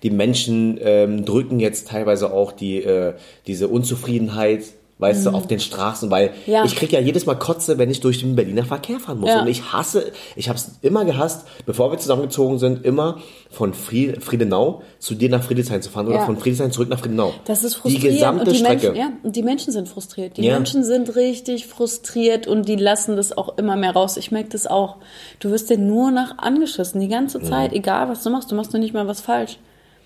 [0.03, 3.13] die Menschen ähm, drücken jetzt teilweise auch die, äh,
[3.47, 4.63] diese Unzufriedenheit,
[5.01, 6.51] weißt du, auf den Straßen, weil Mhm.
[6.53, 6.65] Ja.
[6.65, 9.29] ich krieg ja jedes Mal Kotze, wenn ich durch den Berliner Verkehr fahren muss.
[9.29, 9.41] Ja.
[9.41, 14.21] Und ich hasse, ich habe es immer gehasst, bevor wir zusammengezogen sind, immer von Fried,
[14.21, 16.25] Friedenau zu dir nach Friedrichshain zu fahren oder Ja.
[16.25, 17.31] von Friedrichshain zurück nach Friedenau.
[17.45, 18.11] Das ist Die frustrierend.
[18.17, 18.87] gesamte und die Strecke.
[18.91, 20.35] Menschen, ja, und die Menschen sind frustriert.
[20.35, 20.41] Die.
[20.41, 24.17] Menschen sind richtig frustriert und die lassen das auch immer mehr raus.
[24.17, 24.97] Ich merke das auch.
[25.39, 28.73] Du wirst dir nur nach angeschissen, die ganze Zeit, egal was du machst, du machst
[28.73, 29.59] nur nicht mal was falsch.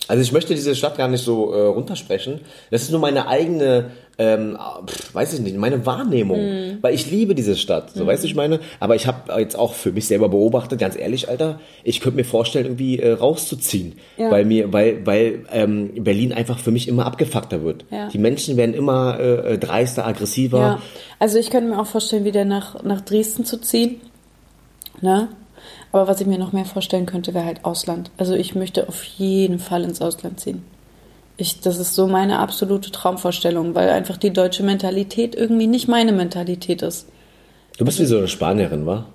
[0.08, 2.42] Also ich möchte diese Stadt gar nicht so äh, runtersprechen.
[2.72, 6.42] Das ist nur meine eigene, ähm, pf, weiß ich nicht, meine Wahrnehmung.
[6.42, 6.78] Mhm.
[6.82, 8.60] Weil ich liebe diese Stadt, so weißt du, ich meine.
[8.82, 12.26] Aber ich habe jetzt auch für mich selber beobachtet, ganz ehrlich, Alter, ich könnte mir
[12.26, 13.94] vorstellen, irgendwie äh, rauszuziehen.
[14.18, 14.30] Ja.
[14.30, 17.86] Weil mir, weil, weil ähm, Berlin einfach für mich immer abgefuckter wird.
[17.90, 18.10] Ja.
[18.10, 20.60] Die Menschen werden immer äh, dreister, aggressiver.
[20.60, 20.82] Ja,
[21.20, 24.02] also ich könnte mir auch vorstellen, wieder nach, nach Dresden zu ziehen.
[25.00, 25.30] Ne?
[25.94, 28.12] Aber was ich mir noch mehr vorstellen könnte, wäre halt Ausland.
[28.18, 30.64] Also ich möchte auf jeden Fall ins Ausland ziehen.
[31.38, 36.12] Ich, das ist so meine absolute Traumvorstellung, weil einfach die deutsche Mentalität irgendwie nicht meine
[36.12, 37.08] Mentalität ist.
[37.78, 39.06] Du bist wie so eine Spanierin, wa?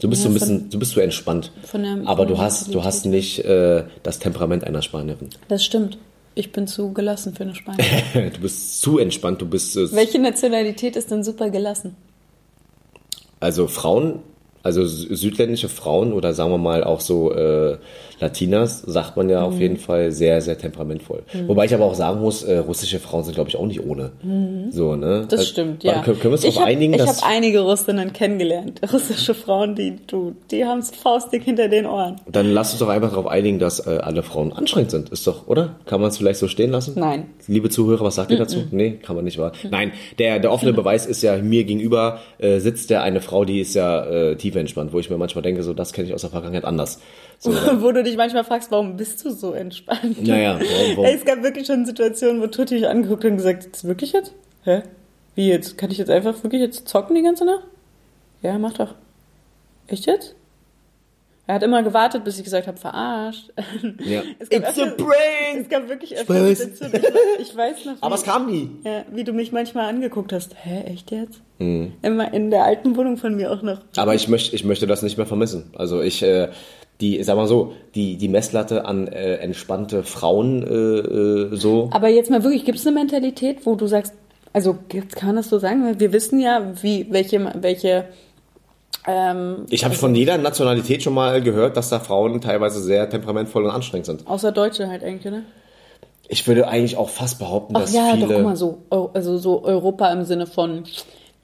[0.00, 1.52] Du bist Ja, so ein von- bisschen, du bist so entspannt.
[1.64, 5.30] von aber von du hast, du hast nicht äh, das Temperament einer Spanierin.
[5.48, 5.98] Das stimmt.
[6.36, 8.32] Ich bin zu gelassen für eine Spanierin.
[8.34, 11.94] Du bist zu entspannt, du bist äh, Welche Nationalität ist denn super gelassen?
[13.40, 14.20] also Frauen,
[14.64, 17.76] also sü- südländische Frauen oder sagen wir mal auch so äh,
[18.20, 19.46] Latinas, sagt man ja Mhm.
[19.46, 21.22] auf jeden Fall sehr, sehr temperamentvoll.
[21.46, 24.12] Wobei ich aber auch sagen muss, äh, russische Frauen sind glaube ich auch nicht ohne.
[24.70, 25.22] So, ne?
[25.24, 25.28] Mhm.
[25.28, 25.94] Das Also, stimmt, ja.
[26.02, 28.80] Können, können wir uns ich darauf einigen, Ich habe einige Russinnen kennengelernt.
[28.92, 32.16] Russische Frauen, die du, die haben es faustdick hinter den Ohren.
[32.30, 35.10] dann lass uns doch einfach darauf einigen, dass äh, alle Frauen anstrengend sind.
[35.10, 35.76] Ist doch, oder?
[35.86, 36.94] Kann man es vielleicht so stehen lassen?
[36.96, 37.26] Nein.
[37.46, 38.64] Liebe Zuhörer, was sagt ihr dazu?
[38.70, 39.52] Nee, kann man nicht wahr.
[39.70, 43.60] Nein, der, der offene Beweis ist ja, mir gegenüber äh, sitzt ja eine Frau, die
[43.60, 46.20] ist ja äh, tief entspannt, wo ich mir manchmal denke, so das kenne ich aus
[46.22, 47.00] der Vergangenheit anders.
[47.38, 50.26] So, Wo du dich manchmal fragst, warum bist du so entspannt?
[50.26, 51.04] Naja, warum, warum?
[51.04, 54.34] Es gab wirklich schon Situationen, wo Tutti mich angeguckt hat und gesagt, jetzt wirklich jetzt?
[54.64, 54.82] Hä?
[55.34, 55.76] Wie jetzt?
[55.78, 57.64] Kann ich jetzt einfach wirklich jetzt zocken die ganze Nacht?
[58.42, 58.94] Ja, mach doch.
[59.86, 60.34] Echt jetzt?
[61.46, 63.52] Er hat immer gewartet, bis ich gesagt habe, verarscht.
[64.04, 64.22] Ja.
[64.38, 65.60] Es gab It's a öfter- prank!
[65.60, 66.46] Es gab wirklich öfter.
[66.46, 68.70] Situationen, ich, ich weiß noch, wie, Aber es kam nie.
[68.84, 70.54] ja, wie du mich manchmal angeguckt hast.
[70.62, 71.40] Hä, echt jetzt?
[71.58, 73.78] Immer in der alten Wohnung von mir auch noch.
[73.96, 75.70] Aber ich möchte, ich möchte das nicht mehr vermissen.
[75.76, 76.48] Also ich, äh,
[77.00, 80.72] die, sag mal so, die, die Messlatte an äh, entspannte Frauen äh,
[81.54, 81.90] äh, so.
[81.92, 84.14] Aber jetzt mal wirklich, gibt es eine Mentalität, wo du sagst,
[84.52, 85.84] also gibt's- kann man das so sagen?
[85.84, 88.06] Weil Wir wissen ja, wie, welche, welche,
[89.06, 93.64] ähm, Ich habe von jeder Nationalität schon mal gehört, dass da Frauen teilweise sehr temperamentvoll
[93.64, 94.26] und anstrengend sind.
[94.26, 95.42] außer Deutsche halt eigentlich, oder?
[96.28, 98.26] Ich würde eigentlich auch fast behaupten, Ach dass ja, viele.
[98.28, 98.78] doch, guck mal so,
[99.12, 100.84] also so Europa im Sinne von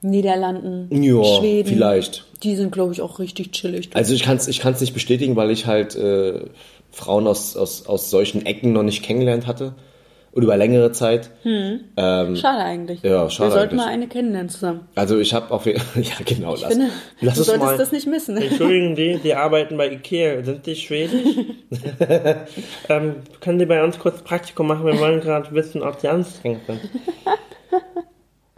[0.01, 1.67] Niederlanden, Ja, Schweden.
[1.69, 2.25] vielleicht.
[2.41, 3.91] Die sind, glaube ich, auch richtig chillig.
[3.93, 6.45] Also ich kann es ich kann's nicht bestätigen, weil ich halt äh,
[6.91, 9.75] Frauen aus, aus, aus solchen Ecken noch nicht kennengelernt hatte.
[10.33, 11.29] Und über längere Zeit.
[11.43, 13.01] Ähm, schade eigentlich.
[13.03, 13.85] ja, schade Wir sollten eigentlich.
[13.85, 14.87] mal eine kennenlernen zusammen.
[14.95, 16.55] also ich habe auf jeden Ja, genau.
[16.55, 16.89] Ich lass, finde,
[17.19, 17.77] lass du solltest mal.
[17.77, 18.37] das nicht missen.
[18.41, 20.41] Entschuldigen Sie, die arbeiten bei Ikea.
[20.43, 21.35] Sind die schwedisch?
[22.89, 24.85] ähm, können Sie bei uns kurz Praktikum machen?
[24.85, 26.79] Wir wollen gerade wissen, ob Sie anstrengend sind.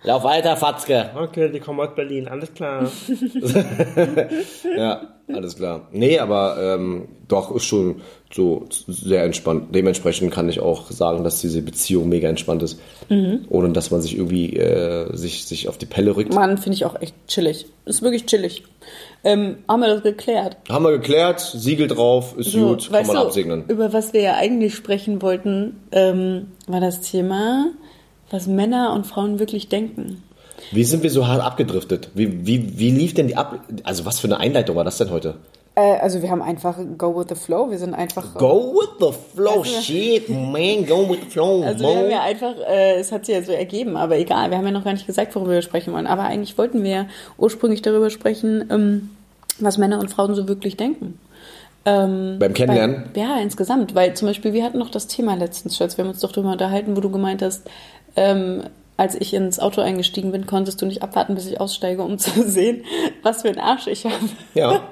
[0.05, 1.11] Lauf weiter, Fatzke.
[1.15, 2.89] Okay, die kommen aus Berlin, alles klar.
[4.77, 5.01] Ja,
[5.33, 5.87] alles klar.
[5.91, 8.01] Nee, aber ähm, doch, ist schon
[8.33, 9.73] so sehr entspannt.
[9.73, 12.79] Dementsprechend kann ich auch sagen, dass diese Beziehung mega entspannt ist.
[13.49, 16.33] Ohne dass man sich irgendwie äh, sich, sich auf die Pelle rückt.
[16.33, 17.67] Mann, finde ich auch echt chillig.
[17.85, 18.63] Ist wirklich chillig.
[19.23, 20.57] Ähm, haben wir das geklärt?
[20.67, 23.63] Haben wir geklärt, Siegel drauf, ist So, gut, kann weißt man du, absegnen.
[23.69, 27.67] Über was wir ja eigentlich sprechen wollten, ähm, war das Thema,
[28.33, 30.23] was Männer und Frauen wirklich denken.
[30.71, 32.09] Wie sind wir so hart abgedriftet?
[32.15, 33.59] Wie, wie, wie lief denn die Ab...
[33.83, 35.35] Also was für eine Einleitung war das denn heute?
[35.75, 37.69] Äh, also wir haben einfach Go with the Flow.
[37.69, 38.33] Wir sind einfach.
[38.35, 42.55] Go with the flow, shit, man, go with the flow, Also wir haben ja einfach,
[42.67, 45.07] äh, es hat sich ja so ergeben, aber egal, wir haben ja noch gar nicht
[45.07, 46.07] gesagt, worüber wir sprechen wollen.
[46.07, 47.05] Aber eigentlich wollten wir ja
[47.37, 49.09] ursprünglich darüber sprechen, ähm,
[49.59, 51.19] was Männer und Frauen so wirklich denken.
[51.85, 53.05] Ähm, Beim Kennenlernen?
[53.13, 53.93] Weil, ja, insgesamt.
[53.93, 56.53] Weil zum Beispiel, wir hatten noch das Thema letztens, Schatz, wir haben uns doch darüber
[56.53, 57.69] unterhalten, wo du gemeint hast,
[58.15, 58.63] ähm,
[58.97, 62.47] als ich ins Auto eingestiegen bin, konntest du nicht abwarten, bis ich aussteige, um zu
[62.47, 62.83] sehen,
[63.21, 64.29] was für einen Arsch ich habe.
[64.53, 64.81] Ja.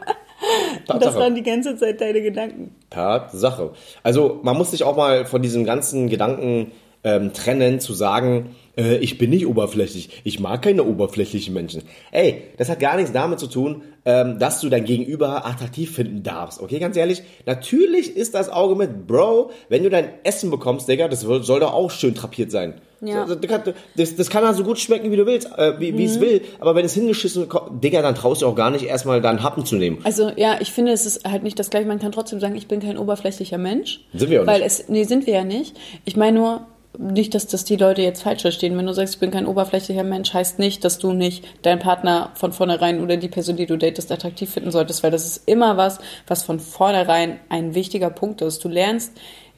[0.88, 1.20] Und das Tatsache.
[1.20, 2.76] waren die ganze Zeit deine Gedanken.
[2.90, 3.74] Tatsache.
[4.02, 6.72] Also man muss sich auch mal von diesem ganzen Gedanken
[7.04, 11.84] ähm, trennen, zu sagen, äh, ich bin nicht oberflächlich, ich mag keine oberflächlichen Menschen.
[12.12, 16.24] Ey, das hat gar nichts damit zu tun, ähm, dass du dein Gegenüber attraktiv finden
[16.24, 16.62] darfst.
[16.62, 21.08] Okay, ganz ehrlich, natürlich ist das Auge mit, Bro, wenn du dein Essen bekommst, Digga,
[21.08, 22.76] das soll doch auch schön trapiert sein.
[23.04, 23.26] Ja.
[23.26, 25.98] Das, das, kann- das, das kann halt so gut schmecken, wie du willst, äh, wie
[25.98, 26.22] wie es Mhm.
[26.22, 26.42] will.
[26.60, 29.42] Aber wenn es hingeschissen kommt, Digga, dann traust du auch gar nicht erstmal da einen
[29.42, 30.00] Happen zu nehmen.
[30.04, 31.88] Also ja, ich finde, es ist halt nicht das gleiche.
[31.88, 34.02] Man kann trotzdem sagen, ich bin kein oberflächlicher Mensch.
[34.14, 34.68] Sind wir auch weil nicht.
[34.68, 35.76] Es, nee, sind wir ja nicht.
[36.06, 38.78] Ich meine nur, nicht, dass das die Leute jetzt falsch verstehen.
[38.78, 42.32] Wenn du sagst, ich bin kein oberflächlicher Mensch, heißt nicht, dass du nicht deinen Partner
[42.36, 45.78] von vornherein oder die Person, die du datest, attraktiv finden solltest, weil das ist immer
[45.78, 48.64] was, was von vornherein ein wichtiger Punkt ist.
[48.64, 49.14] Du lernst,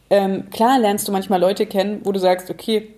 [0.10, 2.94] ähm, klar lernst du manchmal Leute kennen, wo du sagst, okay,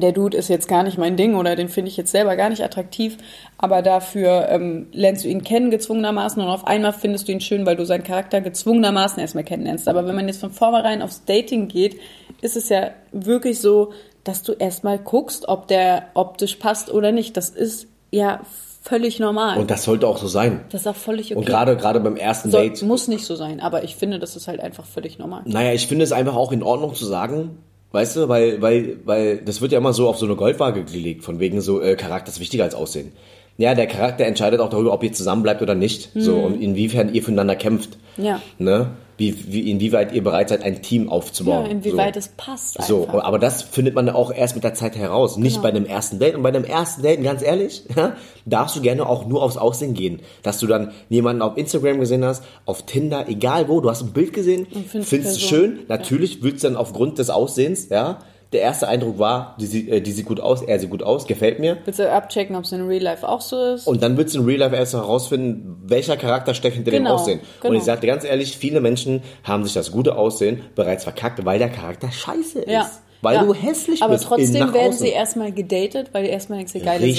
[0.00, 2.50] der Dude ist jetzt gar nicht mein Ding oder den finde ich jetzt selber gar
[2.50, 3.16] nicht attraktiv,
[3.56, 7.66] aber dafür ähm, lernst du ihn kennen gezwungenermaßen und auf einmal findest du ihn schön,
[7.66, 9.88] weil du seinen Charakter gezwungenermaßen erstmal kennenlernst.
[9.88, 11.98] Aber wenn man jetzt von vornherein aufs Dating geht,
[12.40, 13.92] ist es ja wirklich so,
[14.24, 17.36] dass du erstmal guckst, ob der optisch passt oder nicht.
[17.36, 18.40] Das ist ja
[18.82, 19.58] völlig normal.
[19.58, 20.64] Und das sollte auch so sein.
[20.70, 21.38] das ist auch völlig okay.
[21.38, 22.82] Und gerade gerade beim ersten Soll, Date.
[22.82, 25.42] muss nicht so sein, aber ich finde, das ist halt einfach völlig normal.
[25.44, 27.58] Naja, ich finde es einfach auch in Ordnung zu sagen,
[27.92, 31.24] weißt du, weil, weil, weil das wird ja immer so auf so eine Goldwaage gelegt,
[31.24, 33.12] von wegen so, äh, Charakter ist wichtiger als Aussehen.
[33.56, 36.10] Ja, der Charakter entscheidet auch darüber, ob ihr zusammen bleibt oder nicht.
[36.14, 37.98] So, und inwiefern ihr füreinander kämpft.
[38.16, 38.24] Mhm.
[38.24, 38.42] Ja.
[38.58, 38.90] Ne?
[39.18, 41.66] Wie, wie, inwieweit ihr bereit seid, ein Team aufzubauen.
[41.66, 42.20] Ja, inwieweit so.
[42.20, 43.24] es passt So, einfach.
[43.24, 45.36] aber das findet man auch erst mit der Zeit heraus.
[45.36, 45.62] Nicht Genau.
[45.64, 46.36] bei einem ersten Date.
[46.36, 48.14] Und bei einem ersten Date, ganz ehrlich, ja,
[48.46, 50.20] darfst du gerne auch nur aufs Aussehen gehen.
[50.44, 54.12] Dass du dann jemanden auf Instagram gesehen hast, auf Tinder, egal wo, du hast ein
[54.12, 55.80] Bild gesehen, findest es schön.
[55.88, 58.20] Natürlich willst du dann aufgrund des Aussehens, ja.
[58.52, 61.26] Der erste Eindruck war, die, sieht- äh, die sieht gut aus, er sieht gut aus,
[61.26, 61.76] gefällt mir.
[61.84, 63.86] Willst du abchecken, ob es in Real Life auch so ist?
[63.86, 67.16] Und dann willst du in Real Life erst herausfinden, welcher Charakter steckt hinter dem Genau,
[67.16, 67.40] Aussehen.
[67.60, 67.72] genau.
[67.72, 71.58] Und ich sagte ganz ehrlich, viele Menschen haben sich das gute Aussehen bereits verkackt, weil
[71.58, 72.70] der Charakter scheiße ist.
[72.72, 72.90] Ja.
[73.20, 73.42] Weil ja.
[73.44, 74.24] du hässlich Aber bist.
[74.24, 74.98] innen trotzdem werden außen.
[75.00, 77.16] sie erstmal gedatet, weil du erstmal denkst, geile Richtig.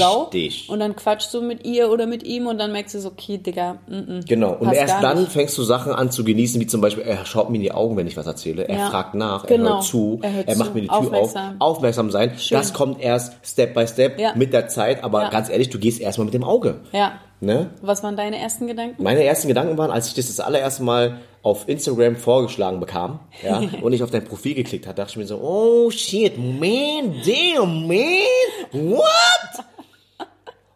[0.67, 0.73] Sau.
[0.73, 3.37] Und dann quatschst du mit ihr oder mit ihm und dann merkst du so, okay,
[3.37, 5.31] Digga, mm, mm, Genau, und erst dann nicht.
[5.31, 7.97] fängst du Sachen an zu genießen, wie zum Beispiel, er schaut mir in die Augen,
[7.97, 8.89] wenn ich was erzähle, er Ja.
[8.89, 9.69] fragt nach, er Genau.
[9.75, 10.73] hört zu, Er er, hört macht zu.
[10.75, 11.55] mir die Tür Aufmerksam.
[11.59, 12.31] auf, aufmerksam sein.
[12.37, 12.57] Schön.
[12.57, 14.33] Das kommt erst Step by Step Ja.
[14.35, 16.75] mit der Zeit, aber ganz ehrlich, du gehst erstmal mit dem Auge.
[16.93, 17.13] Ja.
[17.41, 17.69] Ne?
[17.81, 19.01] Was waren deine ersten Gedanken?
[19.01, 23.61] Meine ersten Gedanken waren, als ich das das allererste Mal auf Instagram vorgeschlagen bekam, ja,
[23.81, 27.87] und ich auf dein Profil geklickt habe, dachte ich mir so, oh shit, man, damn,
[27.87, 29.65] man, what?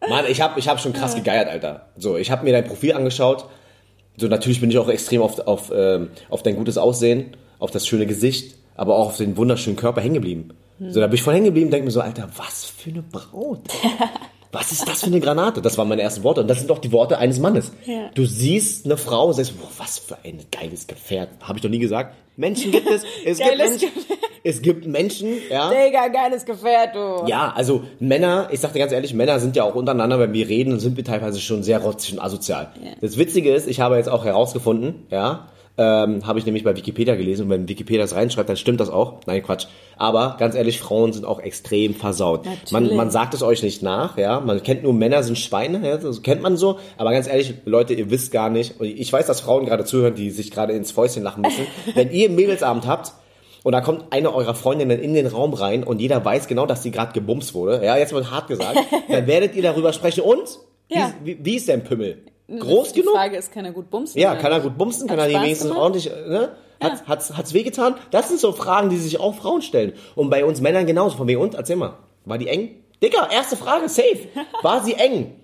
[0.08, 1.88] Mann, ich habe ich hab schon krass gegeiert, Alter.
[1.96, 3.46] So, ich habe mir dein Profil angeschaut.
[4.16, 7.86] So, natürlich bin ich auch extrem auf, auf, ähm, auf dein gutes Aussehen, auf das
[7.86, 10.50] schöne Gesicht, aber auch auf den wunderschönen Körper hängen geblieben.
[10.78, 13.02] So, da bin ich voll hängen geblieben und denke mir so, Alter, was für eine
[13.02, 13.68] Braut.
[14.54, 15.60] Was ist das für eine Granate?
[15.60, 16.42] Das waren meine ersten Worte.
[16.42, 17.72] Und das sind doch die Worte eines Mannes.
[17.84, 18.10] Ja.
[18.14, 21.30] Du siehst eine Frau und sagst, boah, was für ein geiles Gefährt.
[21.42, 22.14] Habe ich doch nie gesagt.
[22.36, 23.02] Menschen gibt es.
[23.24, 23.88] Es gibt Menschen.
[24.46, 25.70] Es gibt Menschen, ja.
[25.70, 27.26] Digga, geiles Gefährt, du.
[27.26, 30.46] Ja, also Männer, ich sag dir ganz ehrlich, Männer sind ja auch untereinander, wenn wir
[30.48, 32.70] reden, sind wir teilweise schon sehr rotzig und asozial.
[32.82, 32.90] Ja.
[33.00, 37.16] Das Witzige ist, ich habe jetzt auch herausgefunden, ja, ähm, habe ich nämlich bei Wikipedia
[37.16, 39.20] gelesen und wenn Wikipedia das reinschreibt, dann stimmt das auch.
[39.26, 39.66] Nein, Quatsch.
[39.96, 42.44] Aber ganz ehrlich, Frauen sind auch extrem versaut.
[42.44, 42.96] Man, Natürlich.
[42.96, 44.38] man sagt es euch nicht nach, ja.
[44.38, 46.78] Man kennt nur Männer sind Schweine, ja, das kennt man so.
[46.96, 48.78] Aber ganz ehrlich, Leute, ihr wisst gar nicht.
[48.80, 51.66] Und ich weiß, dass Frauen gerade zuhören, die sich gerade ins Fäustchen lachen müssen.
[51.94, 53.12] wenn ihr Mädelsabend habt,
[53.64, 56.82] und da kommt eine eurer Freundinnen in den Raum rein und jeder weiß genau, dass
[56.82, 57.82] sie gerade gebumst wurde.
[57.82, 58.78] Ja, jetzt mal hart gesagt.
[59.08, 60.20] dann werdet ihr darüber sprechen.
[60.20, 60.58] Und?
[60.90, 61.14] Ja.
[61.24, 62.18] Wie, wie, wie ist dein Pimmel?
[62.48, 63.14] Groß die genug?
[63.14, 64.20] Frage ist, kann er gut bumsen?
[64.20, 65.08] Ja, kann er gut bumsen?
[65.08, 65.82] Kann er die wenigstens gemacht?
[65.82, 66.56] ordentlich, ne?
[66.80, 67.94] Hat, hat's, hat's wehgetan?
[68.10, 69.94] Das sind so Fragen, die sich auch Frauen stellen.
[70.14, 71.16] Und bei uns Männern genauso.
[71.16, 71.54] Von wegen, und?
[71.54, 71.98] Erzähl mal.
[72.26, 72.82] War die eng?
[73.02, 74.28] Digga, erste Frage, safe.
[74.62, 75.40] War sie eng?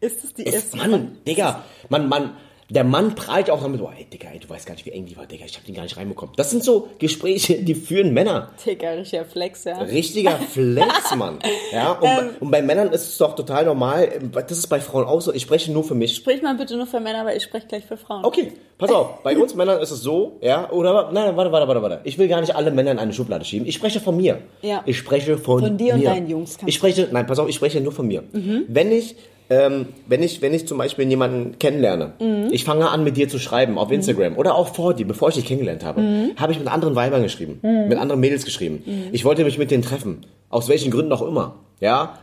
[0.00, 2.36] Ist das die erste Mann, Digga, Mann, Mann,
[2.70, 5.06] der Mann prahlt auch damit, boah, ey, Digga, ey, du weißt gar nicht, wie eng
[5.06, 6.34] die war, Digga, ich hab die gar nicht reinbekommen.
[6.36, 8.50] Das sind so Gespräche, die führen Männer.
[8.66, 9.78] Digga, richtiger Flex, ja.
[9.78, 11.38] Richtiger Flex, Mann.
[11.72, 12.30] Ja, und, Ähm.
[12.40, 14.08] und bei Männern ist es doch total normal.
[14.32, 15.32] Das ist bei Frauen auch so.
[15.32, 16.14] Ich spreche nur für mich.
[16.14, 18.24] Sprich mal bitte nur für Männer, weil ich spreche gleich für Frauen.
[18.24, 19.22] Okay, pass auf.
[19.22, 22.00] Bei uns Männern ist es so, ja, oder, nein, warte, warte, warte, warte.
[22.04, 23.66] Ich will gar nicht alle Männer in eine Schublade schieben.
[23.66, 24.40] Ich spreche von mir.
[24.60, 24.82] Ja.
[24.84, 26.10] Ich spreche von, Von dir und mir.
[26.10, 26.68] deinen Jungs Mhm.
[26.68, 28.24] Ich spreche, nein, pass auf, ich spreche nur von mir.
[28.68, 29.16] Wenn ich,
[29.50, 32.48] ähm, wenn ich, wenn ich zum Beispiel jemanden kennenlerne, Mhm.
[32.52, 35.36] ich fange an mit dir zu schreiben auf Instagram oder auch vor dir, bevor ich
[35.36, 36.30] dich kennengelernt habe, Mhm.
[36.36, 38.82] habe ich mit anderen Weibern geschrieben, mit anderen Mädels geschrieben.
[39.12, 40.26] Ich wollte mich mit denen treffen.
[40.50, 41.56] Aus welchen Gründen auch immer.
[41.80, 42.18] Ja.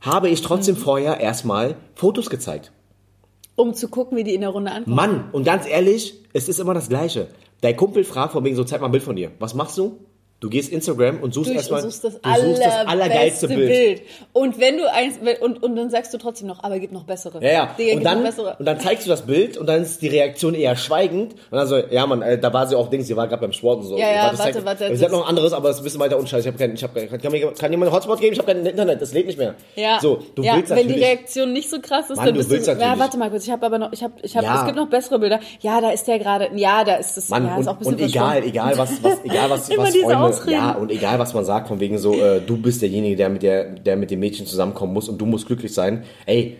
[0.00, 0.46] Habe ich Mhm.
[0.46, 2.72] trotzdem vorher erstmal Fotos gezeigt.
[3.54, 4.96] Um zu gucken, wie die in der Runde ankommen.
[4.96, 7.28] Mann, und ganz ehrlich, es ist immer das Gleiche.
[7.60, 9.30] Dein Kumpel fragt von wegen so, zeig mal ein Bild von dir.
[9.38, 9.98] Was machst du?
[10.42, 13.68] Du gehst Instagram und suchst Du erstmal suchst das, du suchst das allergeilste Bild.
[13.68, 14.02] Bild.
[14.32, 17.40] Und wenn du eins, und, und dann sagst du trotzdem noch, aber gibt noch bessere.
[17.40, 17.74] Ja, ja.
[17.78, 18.56] Digga, Und dann, noch bessere.
[18.58, 21.34] und dann zeigst du das Bild und dann ist die Reaktion eher schweigend.
[21.52, 23.52] Und dann so, ja, Mann, äh, da war sie auch Dings, sie war gerade beim
[23.52, 23.96] Sport und so.
[23.96, 26.00] Ja, ja, warte, warte, Ich das- hab noch ein anderes, aber das ist ein bisschen
[26.00, 26.44] weiter unscheiß.
[26.44, 28.32] Ich hab kein, ich hab kein, kann, mir, kann jemand einen Hotspot geben?
[28.32, 29.54] Ich habe kein Internet, das lädt nicht mehr.
[29.76, 30.94] Ja, So, du ja, willst wenn die.
[30.94, 33.44] Reaktion nicht so krass ist, Mann, dann du bist willst du, ja, warte mal kurz,
[33.44, 34.58] ich habe aber noch, ich habe, ich habe, Ja.
[34.58, 35.38] es gibt noch bessere Bilder.
[35.60, 37.78] Ja, da ist der gerade, ja, da ist es, Mann, ja, und, ist auch ein
[37.78, 40.52] bisschen und egal, egal was, was, egal was, was Freunde, Ausreden.
[40.52, 43.42] ja, und egal was man sagt, von wegen so, äh, du bist derjenige, der mit
[43.42, 46.04] der, der mit dem Mädchen zusammenkommen muss und du musst glücklich sein.
[46.26, 46.56] Ey,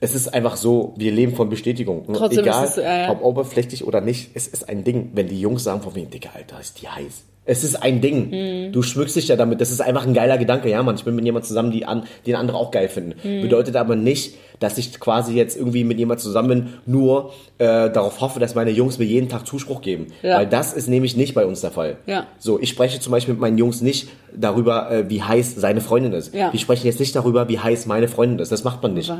[0.00, 2.04] es ist einfach so, wir leben von Bestätigung.
[2.12, 3.10] Trotzdem egal, es, ja.
[3.10, 6.30] ob oberflächlich oder nicht, es ist ein Ding, wenn die Jungs sagen von wegen, Digga,
[6.34, 7.24] Alter, ist die heiß.
[7.46, 8.30] Es ist ein Ding.
[8.30, 8.72] Mhm.
[8.72, 9.60] Du schmückst dich ja damit.
[9.60, 10.68] Das ist einfach ein geiler Gedanke.
[10.68, 13.14] Ja, Mann, ich bin mit jemandem zusammen, die an, den andere auch geil finden.
[13.22, 13.42] Mhm.
[13.42, 18.20] Bedeutet aber nicht, dass ich quasi jetzt irgendwie mit jemandem zusammen bin, nur äh, darauf
[18.20, 20.08] hoffe, dass meine Jungs mir jeden Tag Zuspruch geben.
[20.22, 20.38] Ja.
[20.38, 21.96] Weil das ist nämlich nicht bei uns der Fall.
[22.06, 22.26] Ja.
[22.38, 26.12] So, ich spreche zum Beispiel mit meinen Jungs nicht darüber, äh, wie heiß seine Freundin
[26.12, 26.34] ist.
[26.34, 26.52] Ja.
[26.52, 28.50] Wir sprechen jetzt nicht darüber, wie heiß meine Freundin ist.
[28.50, 29.12] Das macht man nicht.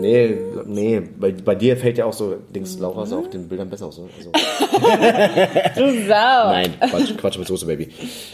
[0.00, 0.36] Nee,
[0.66, 3.86] nee, bei, bei dir fällt ja auch so, Dings, Laura sah auf den Bildern besser
[3.86, 3.98] aus.
[3.98, 4.04] ne?
[4.16, 4.30] Also,
[5.76, 6.50] Du Sau.
[6.52, 7.88] nein, Quatsch, Quatsch mit Soße, Baby.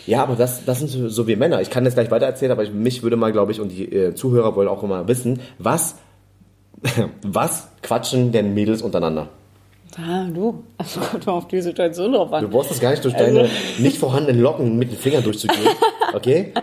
[0.06, 1.60] Ja, aber das, das sind so, so wir Männer.
[1.60, 3.84] Ich kann das gleich weiter erzählen, aber ich, mich würde mal, glaube ich, und die
[3.92, 5.96] äh, Zuhörer wollen auch immer wissen, was,
[7.22, 9.28] was quatschen denn Mädels untereinander?
[9.98, 10.62] Ah, du.
[10.76, 12.50] Also kommt mal auf die Situation drauf Du an.
[12.50, 13.48] brauchst das gar nicht durch Also- deine
[13.78, 15.68] nicht vorhandenen Locken mit den Fingern durchzugehen,
[16.12, 16.52] okay?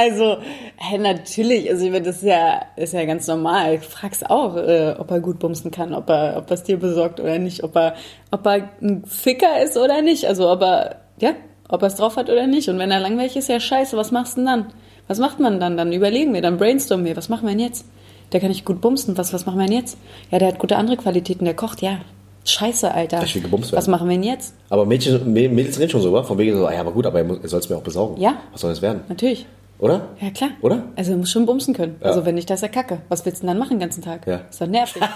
[0.00, 0.38] Also,
[0.76, 3.76] hey, natürlich, also ich meine, das ist ja, ist ja ganz normal.
[3.78, 7.20] Du fragst auch, äh, ob er gut bumsen kann, ob er, ob es dir besorgt
[7.20, 7.94] oder nicht, ob er,
[8.30, 10.24] ob er ein Ficker ist oder nicht.
[10.26, 11.32] Also ob er, ja,
[11.68, 12.68] ob er es drauf hat oder nicht.
[12.70, 14.66] Und wenn er langweilig ist, ja scheiße, was machst du denn dann?
[15.06, 15.76] Was macht man dann?
[15.76, 17.84] Dann überlegen wir, dann brainstormen wir, was machen wir denn jetzt?
[18.32, 19.98] Der kann nicht gut bumsen, was, was machen wir denn jetzt?
[20.30, 21.98] Ja, der hat gute andere Qualitäten, der kocht, ja.
[22.44, 23.22] Scheiße, Alter.
[23.22, 23.76] Ich will gebumst werden.
[23.78, 24.54] Was machen wir denn jetzt?
[24.70, 26.24] Aber Mädchen, Mä- Mädels reden schon so, oder?
[26.24, 28.18] Von wegen so, ah, ja, aber gut, aber er, er soll es mir auch besaugen.
[28.18, 28.36] Ja.
[28.52, 29.02] Was soll das werden?
[29.08, 29.44] Natürlich.
[29.80, 30.08] Oder?
[30.20, 30.50] Ja, klar.
[30.60, 30.84] Oder?
[30.96, 31.96] Also, muss schon bumsen können.
[32.00, 32.08] Ja.
[32.08, 33.00] Also, wenn nicht, das ist ja kacke.
[33.08, 34.26] Was willst du denn dann machen den ganzen Tag?
[34.26, 34.42] Ja.
[34.50, 35.02] Ist doch nervig.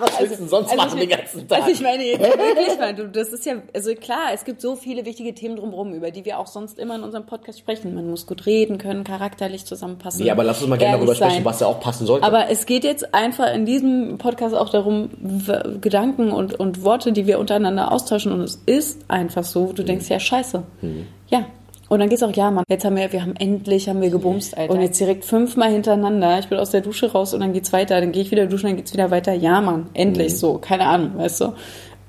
[0.00, 1.58] Was willst du denn sonst machen ich, den ganzen Tag?
[1.58, 5.04] Also, ich meine, wirklich mal, du, das ist ja, also klar, es gibt so viele
[5.04, 7.94] wichtige Themen drumherum, über die wir auch sonst immer in unserem Podcast sprechen.
[7.94, 10.24] Man muss gut reden können, charakterlich zusammenpassen.
[10.24, 11.44] Nee, aber lass uns mal gerne darüber sprechen, sein.
[11.44, 12.24] was ja auch passen sollte.
[12.24, 15.10] Aber es geht jetzt einfach in diesem Podcast auch darum,
[15.80, 18.32] Gedanken und, und Worte, die wir untereinander austauschen.
[18.32, 20.62] Und es ist einfach so, du denkst, ja, scheiße.
[20.80, 21.06] Mhm.
[21.28, 21.44] Ja.
[21.90, 24.56] Und dann geht's auch, ja, Mann, jetzt haben wir, wir haben endlich, haben wir gebumst,
[24.56, 24.72] Alter.
[24.72, 26.38] Und jetzt direkt fünfmal hintereinander.
[26.38, 28.00] Ich bin aus der Dusche raus und dann geht's weiter.
[28.00, 29.34] Dann gehe ich wieder duschen, dann geht's wieder weiter.
[29.34, 30.58] Ja, Mann, endlich, so.
[30.58, 31.52] Keine Ahnung, weißt du.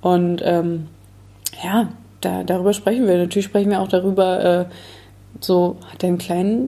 [0.02, 0.88] Und, ähm,
[1.64, 1.90] ja,
[2.22, 3.18] da, darüber sprechen wir.
[3.18, 4.66] Natürlich sprechen wir auch darüber, äh,
[5.40, 6.68] so, hat er einen kleinen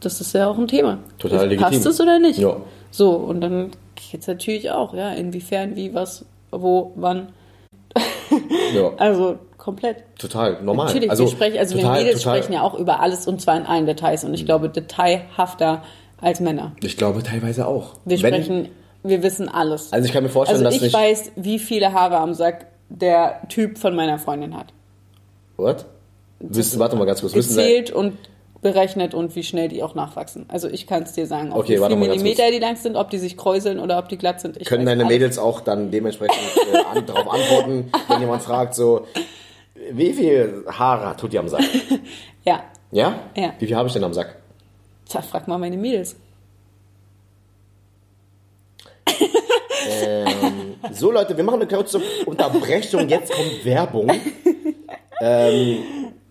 [0.00, 0.98] das ist ja auch ein Thema.
[1.18, 1.70] Total legitim.
[1.70, 2.38] Passt es oder nicht?
[2.38, 2.56] Ja.
[2.90, 7.28] So, und dann geht's natürlich auch, ja, inwiefern, wie, was, wo, wann.
[8.74, 10.04] ja, Also komplett.
[10.18, 10.86] total normal.
[10.86, 13.40] Natürlich, also, wir sprechen, also total, wir Mädels total, sprechen ja auch über alles und
[13.40, 15.82] zwar in allen Details und ich glaube detailhafter
[16.20, 16.72] als Männer.
[16.82, 17.94] Ich glaube teilweise auch.
[18.04, 18.68] Wir Wenn- sprechen,
[19.02, 19.92] wir wissen alles.
[19.92, 20.94] Also ich kann mir vorstellen, Also dass ich nicht...
[20.94, 24.72] weiß, wie viele Haare am Sack der Typ von meiner Freundin hat.
[25.56, 25.84] What?
[26.38, 27.34] Wissen, warte mal ganz kurz.
[27.34, 28.16] Wissen Gezählt und
[28.62, 30.46] berechnet und wie schnell die auch nachwachsen.
[30.48, 33.10] Also ich kann es dir sagen, auf Okay, wie viele Millimeter die lang sind, ob
[33.10, 34.58] die sich kräuseln oder ob die glatt sind.
[34.66, 35.12] Können deine alles.
[35.12, 39.06] Mädels auch dann dementsprechend äh, darauf antworten, wenn jemand fragt, so,
[39.92, 41.64] wie viel Haare tut ihr am Sack?
[42.44, 43.18] Ja, Ja?
[43.36, 43.54] Ja.
[43.58, 44.36] Wie viel habe ich denn am Sack?
[45.08, 46.16] Tja, frag mal meine Mädels.
[49.88, 54.10] Ähm, so Leute, wir machen eine kurze Unterbrechung, jetzt kommt Werbung.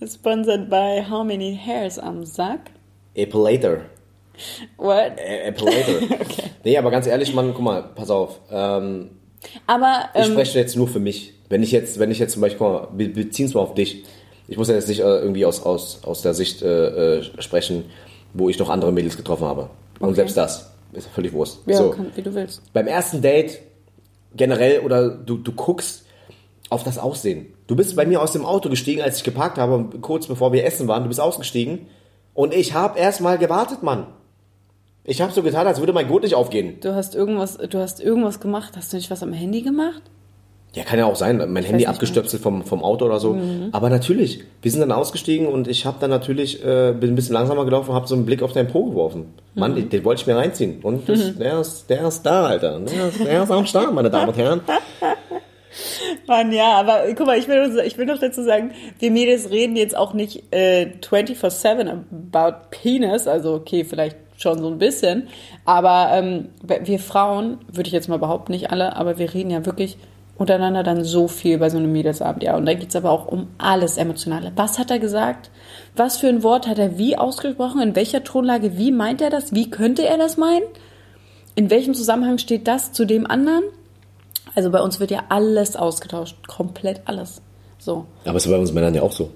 [0.06, 2.72] Sponsored by How Many Hairs am Sack?
[3.13, 3.82] Epilator.
[4.78, 5.13] What?
[5.18, 6.02] Epilator.
[6.65, 8.39] Nee, aber ganz ehrlich, Mann, guck mal, pass auf.
[8.50, 9.12] Ähm,
[9.67, 11.34] Aber ich ähm, spreche jetzt nur für mich.
[11.49, 14.03] Wenn ich jetzt, wenn ich jetzt zum Beispiel, wir beziehen es mal auf dich.
[14.47, 17.86] Ich muss ja jetzt nicht äh, irgendwie aus, aus, aus der Sicht äh, äh, sprechen,
[18.34, 19.69] wo ich noch andere Mädels getroffen habe.
[19.99, 20.15] Und Okay.
[20.15, 21.60] selbst das ist völlig Wurst.
[21.65, 21.89] Ja, so.
[21.91, 22.62] kann, wie du willst.
[22.73, 23.60] Beim ersten Date
[24.36, 26.05] generell oder du, du guckst
[26.69, 27.47] auf das Aussehen.
[27.67, 30.65] Du bist bei mir aus dem Auto gestiegen, als ich geparkt habe, kurz bevor wir
[30.65, 31.03] essen waren.
[31.03, 31.88] Du bist ausgestiegen
[32.34, 34.08] und ich habe erst mal gewartet, Mann.
[35.08, 36.78] Ich habe so getan, als würde mein Gurt nicht aufgehen.
[36.82, 38.74] Du hast irgendwas, du hast irgendwas gemacht.
[38.76, 40.02] Hast du nicht was am Handy gemacht?
[40.74, 43.34] Ja, kann ja auch sein, mein Handy nicht abgestöpselt vom, vom Auto oder so.
[43.34, 43.70] Mhm.
[43.72, 47.34] Aber natürlich, wir sind dann ausgestiegen und ich habe dann natürlich, äh, bin ein bisschen
[47.34, 49.34] langsamer gelaufen und habe so einen Blick auf deinen Po geworfen.
[49.54, 49.76] Mann, Mhm.
[49.76, 50.80] den, den wollte ich mir reinziehen.
[50.82, 52.80] Und das, der, ist, der ist da, Alter.
[52.80, 54.62] Der ist, der ist am Start, meine Damen und Herren.
[56.28, 59.76] Mann, ja, aber guck mal, ich will, ich will noch dazu sagen, wir Mädels reden
[59.76, 61.89] jetzt auch nicht äh, 24-7
[62.34, 65.28] about Penis, also okay, vielleicht schon so ein bisschen,
[65.63, 69.65] aber ähm, wir Frauen, würde ich jetzt mal behaupten, nicht alle, aber wir reden ja
[69.65, 69.98] wirklich
[70.38, 73.48] untereinander dann so viel bei so einem Mädelsabend, ja, und da geht's aber auch um
[73.58, 74.52] alles Emotionale.
[74.56, 75.50] Was hat er gesagt?
[75.95, 77.82] Was für ein Wort hat er wie ausgesprochen?
[77.82, 78.78] In welcher Tonlage?
[78.78, 79.54] Wie meint er das?
[79.54, 80.65] Wie könnte er das meinen?
[81.56, 83.63] In welchem Zusammenhang steht das zu dem anderen?
[84.56, 87.41] Also bei uns wird ja alles ausgetauscht, komplett alles.
[87.78, 88.06] So.
[88.26, 89.30] Aber es ist bei uns Männern ja auch so.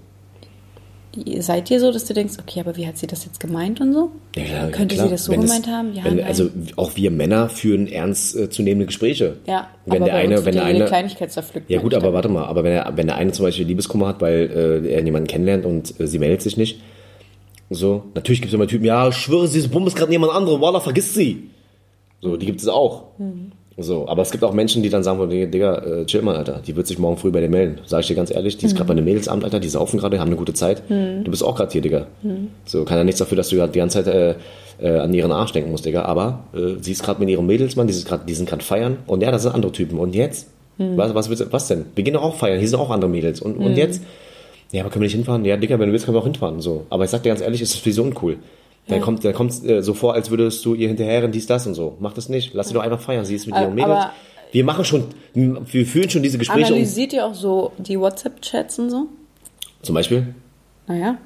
[1.40, 3.94] Seid ihr so, dass du denkst, okay, aber wie hat sie das jetzt gemeint und
[3.94, 4.12] so?
[4.36, 5.08] Ja, klar, Könnte klar.
[5.08, 5.94] sie das so Wenn gemeint es, haben?
[5.94, 9.38] Ja, wenn, also auch wir Männer führen ernst äh, zunehmende Gespräche.
[9.48, 11.70] ja, wenn der eine, wenn der ja eine, Kleinigkeit zerpflückt.
[11.70, 14.22] Ja gut, aber warte mal, aber wenn der, wenn der eine zum Beispiel Liebeskummer hat,
[14.22, 16.82] weil äh, er jemanden kennenlernt und äh, sie meldet sich nicht,
[17.70, 20.34] so, natürlich gibt es immer Typen, ja, ich schwöre, sie ist Bombe ist gerade jemand
[20.34, 21.50] anderes, Wallah, vergiss sie.
[22.22, 23.18] So, die gibt es auch.
[23.18, 23.52] Mhm.
[23.82, 26.76] So, aber es gibt auch Menschen, die dann sagen, Digga, äh, chill mal, Alter, die
[26.76, 27.80] wird sich morgen früh bei dir melden.
[27.86, 30.20] Sag ich dir ganz ehrlich, die ist gerade bei einem Mädelsamt, Alter, die saufen gerade,
[30.20, 30.84] haben eine gute Zeit.
[31.24, 32.08] Du bist auch gerade hier, Digga.
[32.66, 34.36] So, kann ja nichts dafür, dass du die ganze Zeit äh,
[34.82, 36.04] äh, an ihren Arsch denken musst, Digga.
[36.04, 38.98] Aber äh, sie ist gerade mit ihrem Mädelsmann, die, ist grad, die sind gerade feiern.
[39.08, 39.98] Und ja, das sind andere Typen.
[40.00, 40.48] Und jetzt?
[40.78, 41.86] Was, was, willst was denn?
[41.96, 43.42] Wir gehen doch auch feiern, hier sind auch andere Mädels.
[43.42, 44.02] Und, und jetzt?
[44.72, 45.44] Ja, aber können wir nicht hinfahren?
[45.44, 46.62] Ja, Digga, wenn du willst, können wir auch hinfahren.
[46.62, 46.86] So.
[46.90, 48.38] Aber ich sag dir ganz ehrlich, ist das sowieso uncool.
[48.90, 51.76] Dann kommt dann kommt's äh, so vor, als würdest du ihr hinterherren, dies, das und
[51.76, 51.96] so.
[52.00, 52.54] Mach das nicht.
[52.54, 53.24] Lass sie doch einfach feiern.
[53.26, 53.92] Sie ist mit Aber- ihren Mädels.
[53.92, 54.12] aber-
[54.52, 55.04] wir machen schon,
[55.36, 56.68] wir führen schon diese Gespräche.
[56.74, 59.06] Analysiert ihr auch so die WhatsApp-Chats und so?
[59.84, 60.34] zum Beispiel?
[60.88, 61.18] Naja,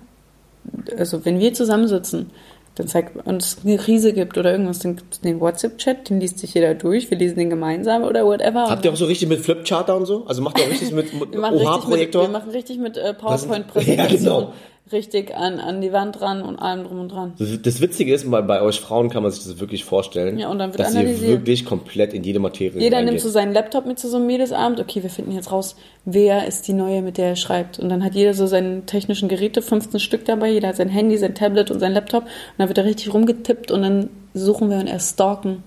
[0.97, 2.29] also wenn wir zusammensitzen,
[2.75, 6.73] dann zeigt uns eine Krise gibt oder irgendwas, gibt's den WhatsApp-Chat, den liest sich jeder
[6.75, 8.69] durch, wir lesen den gemeinsam oder whatever.
[8.69, 10.25] Habt ihr auch so richtig mit Flipcharter und so?
[10.25, 12.23] Also macht ihr auch richtig mit, mit OH-Projektor?
[12.23, 14.17] wir machen richtig mit äh, Ja, PowerPoint-Präsentation.
[14.19, 14.53] genau.
[14.91, 17.33] Richtig an, an die Wand dran und allem drum und dran.
[17.37, 20.59] Das, Witzige ist, bei, bei euch Frauen kann man sich das wirklich vorstellen, Ja, und
[20.59, 23.13] dann wird dass ihr wirklich komplett in jede Materie Jeder reingeht.
[23.13, 24.81] nimmt so seinen Laptop mit zu so einem Mädelsabend.
[24.81, 27.79] Okay, wir finden jetzt raus, wer ist die Neue, mit der er schreibt.
[27.79, 30.49] Und dann hat jeder so seine technischen Geräte, 15 Stück dabei.
[30.51, 32.23] Jeder hat sein Handy, sein Tablet und sein Laptop.
[32.23, 35.63] Und dann wird er richtig rumgetippt und dann suchen wir und erst stalken.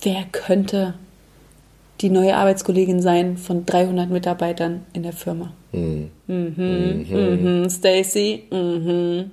[0.00, 0.94] Wer könnte
[2.00, 5.52] die neue Arbeitskollegin sein von 300 Mitarbeitern in der Firma?
[5.72, 9.30] Mhm, mhm, Stacy, mhm.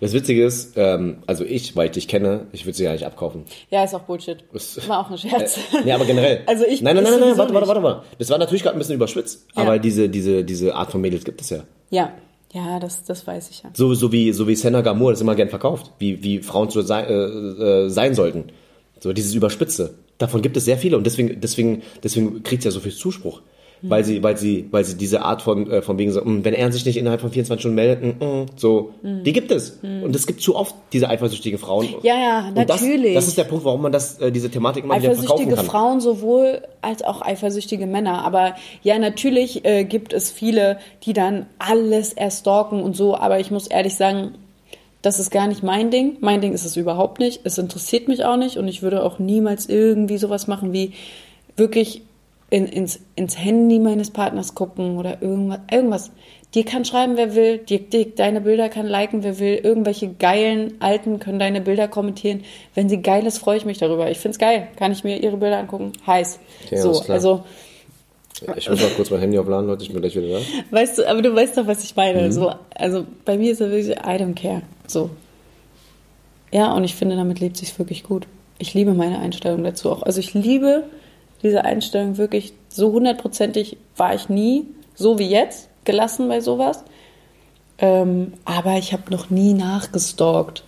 [0.00, 3.04] Das Witzige ist, ähm, also ich, weil ich dich kenne, ich würde sie ja nicht
[3.04, 3.44] abkaufen.
[3.70, 4.44] Ja, ist auch Bullshit.
[4.52, 5.58] Das- War auch ein Scherz.
[5.84, 6.42] Nee, aber generell.
[6.46, 8.02] Also ich- Nein, nein, nein, nein, warte, warte, warte, warte.
[8.18, 9.62] Das war natürlich gerade ein bisschen überspitzt, Ja.
[9.62, 11.64] aber diese, diese, diese Art von Mädels gibt es ja.
[11.90, 12.12] Ja,
[12.52, 13.70] ja, das, das weiß ich ja.
[13.74, 16.82] So, so wie, so wie Senna Gamur das immer gern verkauft, wie, wie Frauen zu
[16.82, 18.44] sein, äh, äh, sein sollten.
[19.00, 19.94] So dieses Überspitze.
[20.18, 23.42] Davon gibt es sehr viele und deswegen, deswegen, deswegen kriegt sie ja so viel Zuspruch.
[23.82, 26.54] Weil sie, weil sie, weil sie diese Art von, äh, von wegen so, "Mm, wenn
[26.54, 29.78] er sich nicht innerhalb von 24 Stunden meldet, mm, mm", so, die gibt es.
[29.82, 31.86] Und es gibt zu oft diese eifersüchtigen Frauen.
[32.02, 33.14] Ja, ja, Und das, natürlich.
[33.14, 35.66] das ist der Punkt, warum man das, äh, diese Thematik immer wieder verkaufen eifersüchtige kann.
[35.66, 38.24] Frauen sowohl als auch eifersüchtige Männer.
[38.24, 43.14] Aber ja, natürlich äh, gibt es viele, die dann alles erstalken und so.
[43.14, 44.36] Aber ich muss ehrlich sagen,
[45.06, 46.16] das ist gar nicht mein Ding.
[46.18, 47.42] Mein Ding ist es überhaupt nicht.
[47.44, 50.94] Es interessiert mich auch nicht und ich würde auch niemals irgendwie sowas machen wie
[51.56, 52.02] wirklich
[52.50, 55.60] in, ins, ins Handy meines Partners gucken oder irgendwas.
[55.70, 56.10] irgendwas.
[56.54, 60.74] Dir kann schreiben, wer will, dir, dir, deine Bilder kann liken, wer will, irgendwelche geilen
[60.80, 62.42] Alten können deine Bilder kommentieren.
[62.74, 64.10] Wenn sie geil ist, freue ich mich darüber.
[64.10, 64.66] Ich find's geil.
[64.74, 65.92] Kann ich mir ihre Bilder angucken?
[66.04, 66.40] Heiß.
[66.70, 67.44] Ja, so, also,
[68.56, 70.44] Ich muss mal kurz mein Handy aufladen, Leute, ich bin gleich wieder da.
[70.70, 72.22] weißt du, aber du weißt doch, was ich meine.
[72.22, 72.32] Mhm.
[72.32, 74.62] So, also bei mir ist er wirklich, I don't care.
[74.86, 75.10] So.
[76.52, 78.26] Ja, und ich finde, damit lebt sich wirklich gut.
[78.58, 80.02] Ich liebe meine Einstellung dazu auch.
[80.02, 80.84] Also ich liebe
[81.42, 86.84] diese Einstellung wirklich so hundertprozentig war ich nie, so wie jetzt, gelassen bei sowas.
[87.78, 90.64] Ähm, aber ich habe noch nie nachgestalkt.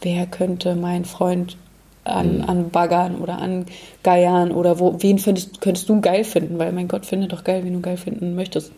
[0.00, 1.56] Wer könnte mein Freund
[2.04, 3.66] an, an Baggern oder an
[4.02, 6.58] Geiern oder wo, wen findest, könntest du geil finden?
[6.58, 8.72] Weil mein Gott finde doch geil, wie du geil finden möchtest.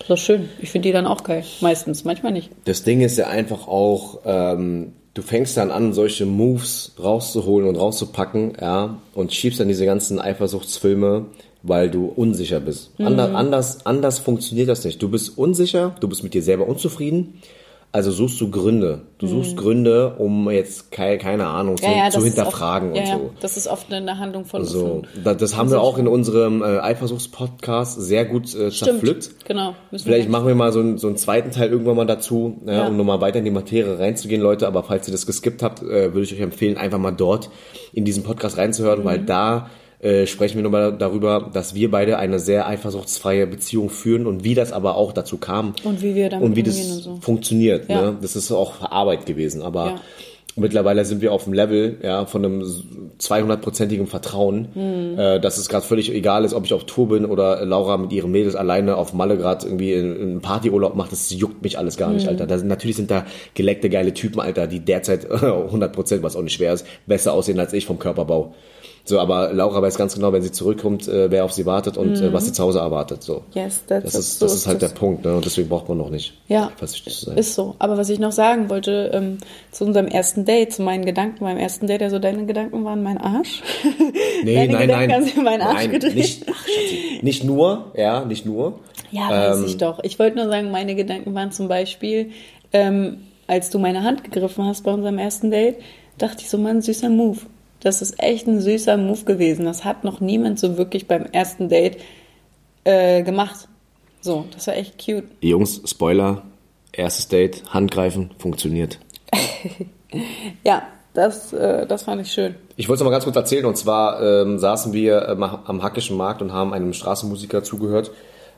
[0.00, 0.48] Ist doch schön.
[0.60, 1.44] Ich finde die dann auch geil.
[1.60, 2.50] Meistens, manchmal nicht.
[2.64, 7.76] Das Ding ist ja einfach auch, ähm, du fängst dann an, solche Moves rauszuholen und
[7.76, 11.26] rauszupacken, ja, und schiebst dann diese ganzen Eifersuchtsfilme,
[11.62, 12.92] weil du unsicher bist.
[12.98, 15.02] Ander, anders, anders funktioniert das nicht.
[15.02, 17.42] Du bist unsicher, du bist mit dir selber unzufrieden,
[17.92, 19.02] Also suchst du Gründe.
[19.18, 23.08] Du suchst Gründe, um jetzt keine, keine Ahnung zu, zu ist hinterfragen oft, ja, und
[23.08, 23.30] ja, so.
[23.40, 26.62] das ist oft eine Handlung von So, von- da- das haben wir auch in unserem
[26.62, 29.30] äh, Eifersuchtspodcast sehr gut äh, zerpflückt.
[29.46, 29.74] Genau.
[29.90, 32.06] Müssen wir Vielleicht nicht- machen wir mal so einen, so einen zweiten Teil irgendwann mal
[32.06, 32.86] dazu, ja, Ja.
[32.88, 34.66] um nochmal weiter in die Materie reinzugehen, Leute.
[34.68, 37.50] Aber falls ihr das geskippt habt, äh, würde ich euch empfehlen, einfach mal dort
[37.92, 39.04] in diesen Podcast reinzuhören, Mhm.
[39.04, 39.68] weil da
[40.02, 44.54] äh, sprechen wir nochmal darüber, dass wir beide eine sehr eifersuchtsfreie Beziehung führen und wie
[44.54, 45.74] das aber auch dazu kam.
[45.84, 47.18] Und wie wir damit und wie das und so.
[47.20, 47.88] funktioniert.
[47.88, 48.10] Ja.
[48.12, 48.16] Ne?
[48.22, 50.00] Das ist auch Arbeit gewesen, aber Ja.
[50.56, 52.62] mittlerweile sind wir auf dem Level ja, von einem
[53.18, 55.18] 200-prozentigen Vertrauen, Hm.
[55.18, 58.12] äh, dass es gerade völlig egal ist, ob ich auf Tour bin oder Laura mit
[58.12, 61.12] ihren Mädels alleine auf Malle gerade irgendwie einen Partyurlaub macht.
[61.12, 62.16] Das juckt mich alles gar Hm.
[62.16, 62.46] nicht, Alter.
[62.46, 66.42] Da sind, natürlich sind da geleckte, geile Typen, Alter, die derzeit 100 Prozent, was auch
[66.42, 68.54] nicht schwer ist, besser aussehen als ich vom Körperbau.
[69.04, 72.20] So, aber Laura weiß ganz genau, wenn sie zurückkommt, äh, wer auf sie wartet und
[72.20, 73.22] äh, was sie zu Hause erwartet.
[73.22, 73.42] So.
[73.54, 74.98] Yes, that's Das ist, So das ist halt der das.
[74.98, 75.34] Punkt, ne?
[75.34, 76.34] Und deswegen braucht man noch nicht.
[76.48, 77.38] Ja, Vorsichtig zu sein.
[77.38, 77.74] ist so.
[77.78, 79.38] Aber was ich noch sagen wollte, ähm,
[79.72, 83.18] zu unserem ersten Date, zu meinen Gedanken beim ersten Date, also deine Gedanken waren mein
[83.18, 83.62] Arsch.
[84.42, 85.22] Nee, Deine nein, Gedanken nein.
[85.26, 86.14] haben in meinen Arsch nein, gedreht.
[86.14, 88.78] Nicht, ach, Schatzi, nicht nur, ja, nicht nur.
[89.10, 89.98] Ja, weiß Ähm, ich doch.
[90.02, 92.30] Ich wollte nur sagen, meine Gedanken waren zum Beispiel,
[92.72, 95.76] ähm, als du meine Hand gegriffen hast bei unserem ersten Date,
[96.16, 97.40] dachte ich so, Mann, süßer Move.
[97.80, 99.64] Das ist echt ein süßer Move gewesen.
[99.64, 101.98] Das hat noch niemand so wirklich beim ersten Date
[102.84, 103.68] äh, gemacht.
[104.20, 105.24] So, das war echt cute.
[105.40, 106.42] Jungs, Spoiler,
[106.92, 108.98] erstes Date, Handgreifen, funktioniert.
[110.64, 110.82] Ja,
[111.14, 112.56] das, äh, das fand ich schön.
[112.76, 116.16] Ich wollte es mal ganz kurz erzählen, und zwar ähm, saßen wir ähm, am Hackischen
[116.16, 118.10] Markt und haben einem Straßenmusiker zugehört.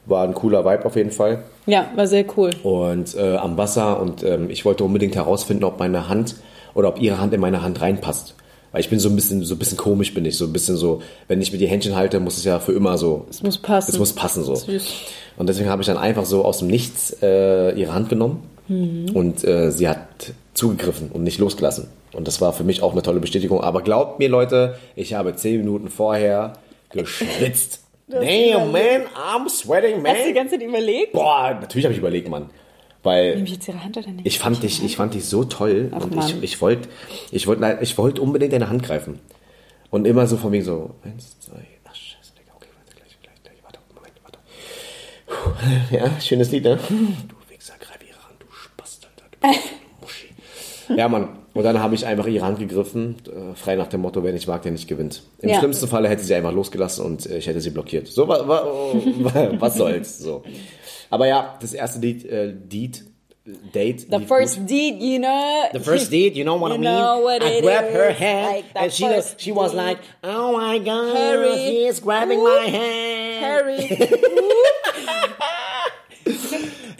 [0.06, 1.44] War ein cooler Vibe auf jeden Fall.
[1.66, 2.50] Ja, war sehr cool.
[2.62, 6.36] Und äh, am Wasser und ähm, ich wollte unbedingt herausfinden, ob meine Hand
[6.74, 8.34] oder ob ihre Hand in meine Hand reinpasst.
[8.72, 10.76] Weil ich bin so ein bisschen, so ein bisschen komisch bin ich, so ein bisschen
[10.76, 13.26] so, wenn ich mir die Händchen halte, muss es ja für immer so.
[13.30, 13.90] Es muss passen.
[13.90, 14.54] Es muss passen so.
[14.54, 14.86] Süß.
[15.36, 19.44] Und deswegen habe ich dann einfach so aus dem Nichts äh, ihre Hand genommen und
[19.44, 21.88] äh, sie hat zugegriffen und nicht losgelassen.
[22.12, 23.60] Und das war für mich auch eine tolle Bestätigung.
[23.60, 26.54] Aber glaubt mir, Leute, ich habe zehn Minuten vorher
[26.90, 27.80] geschwitzt.
[28.08, 30.12] Damn, man, I'm sweating, man.
[30.12, 31.12] Hast du die ganze Zeit überlegt?
[31.12, 32.50] Boah, natürlich habe ich überlegt, Mann.
[33.02, 34.26] Weil Nehme ich jetzt ihre Hand oder nicht?
[34.26, 36.26] ich fand dich, ich fand dich so toll Ach, und Mann.
[36.28, 36.88] ich, ich wollte,
[37.32, 39.18] ich wollte, ich wollte unbedingt deine Hand greifen.
[39.90, 43.42] Und immer so von wegen so, eins, zwei, ach scheiße, Digga, okay, warte, gleich, gleich,
[43.42, 44.38] gleich, warte, Moment, warte.
[45.26, 46.78] Puh, Ja, schönes Lied, ne?
[46.88, 49.58] Du Wichser, greif ihre Hand, du Spast, Alter, du
[50.00, 50.28] Muschi.
[50.96, 51.28] Ja, Mann.
[51.54, 54.46] Und dann habe ich einfach ihre Hand gegriffen, äh, frei nach dem Motto, wer nicht
[54.48, 55.22] mag, der nicht gewinnt.
[55.40, 55.58] Im Ja.
[55.58, 58.06] schlimmsten Falle hätte sie einfach losgelassen und äh, ich hätte sie blockiert.
[58.08, 60.42] So, wa, wa, was soll's, so.
[61.12, 63.04] Aber ja, das erste Lied, äh, Deed,
[63.44, 64.08] Date.
[64.08, 64.70] The first gut.
[64.70, 65.68] deed, you know.
[65.72, 66.84] The first date, you know what You I mean?
[66.84, 70.78] know what I grabbed her hand like and she was, she was like, oh my
[70.78, 71.56] god, Harry.
[71.58, 72.44] he is grabbing Ooh.
[72.44, 73.44] my hand.
[73.44, 73.88] Harry.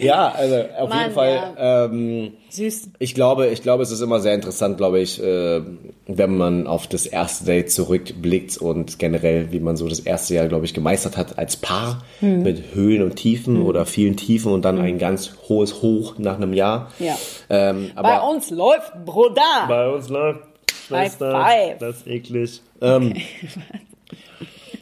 [0.03, 1.53] Ja, also auf Mann, jeden Fall.
[1.57, 2.89] Ähm, Süß.
[2.99, 5.61] ich glaube, ich glaube, es ist immer sehr interessant, glaube ich, äh,
[6.07, 10.47] wenn man auf das erste Date zurückblickt und generell, wie man so das erste Jahr,
[10.47, 12.43] glaube ich, gemeistert hat als Paar Hm.
[12.43, 16.53] mit Höhen und Tiefen oder vielen Tiefen und dann ein ganz hohes Hoch nach einem
[16.53, 16.91] Jahr.
[16.99, 17.17] Ja.
[17.49, 19.65] Ähm, Bei uns läuft Bruder.
[19.67, 20.41] Bei uns läuft
[20.87, 21.31] Schwester.
[21.31, 21.77] five.
[21.79, 22.61] Das ist eklig.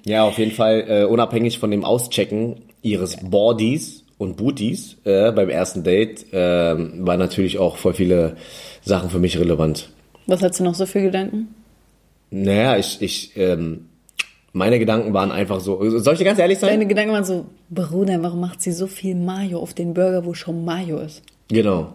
[0.05, 5.49] ja, auf jeden Fall äh, unabhängig von dem Auschecken ihres Bodies und Booties äh, beim
[5.49, 8.37] ersten Date ähm, war natürlich auch voll viele
[8.83, 9.89] Sachen für mich relevant.
[10.27, 11.55] Was hast du noch so für Gedanken?
[12.29, 13.87] Naja, ich, ich, ähm,
[14.53, 15.97] meine Gedanken waren einfach so.
[15.97, 16.69] Soll ich dir ganz ehrlich sein?
[16.69, 20.35] Deine Gedanken waren so, Bruder, warum macht sie so viel Mayo auf den Burger, wo
[20.35, 21.23] schon Mayo ist?
[21.47, 21.93] Genau.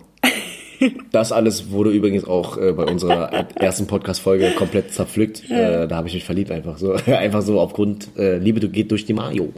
[1.12, 5.50] Das alles wurde übrigens auch äh, bei unserer ersten Podcast-Folge komplett zerpflückt.
[5.50, 6.92] Äh, da habe ich mich verliebt einfach so.
[7.06, 9.52] einfach so aufgrund äh, Liebe du geht durch die Mayo.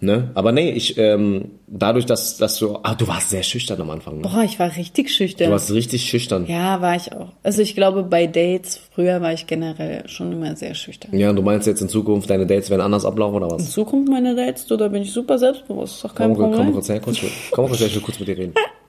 [0.00, 0.30] Ne?
[0.34, 2.78] Aber nee, ich, ähm, dadurch, dass, dass du.
[2.82, 4.16] Ah, du warst sehr schüchtern am Anfang.
[4.16, 4.22] Ne?
[4.22, 5.46] Boah, ich war richtig schüchtern.
[5.48, 6.46] Du warst richtig schüchtern.
[6.46, 7.28] ja, war ich auch.
[7.42, 11.16] Also ich glaube, bei Dates, früher war ich generell schon immer sehr schüchtern.
[11.18, 13.70] Ja, und du meinst jetzt in Zukunft, deine Dates werden anders ablaufen oder In was?
[13.70, 15.96] Zukunft meine Dates, du, da bin ich super selbstbewusst.
[15.96, 16.64] Ist doch kein Komm, komm, Problem.
[16.66, 17.18] komm kurz her, kurz,
[17.50, 18.52] komm kurz her, ich will kurz mit dir reden.
[18.54, 18.62] Komm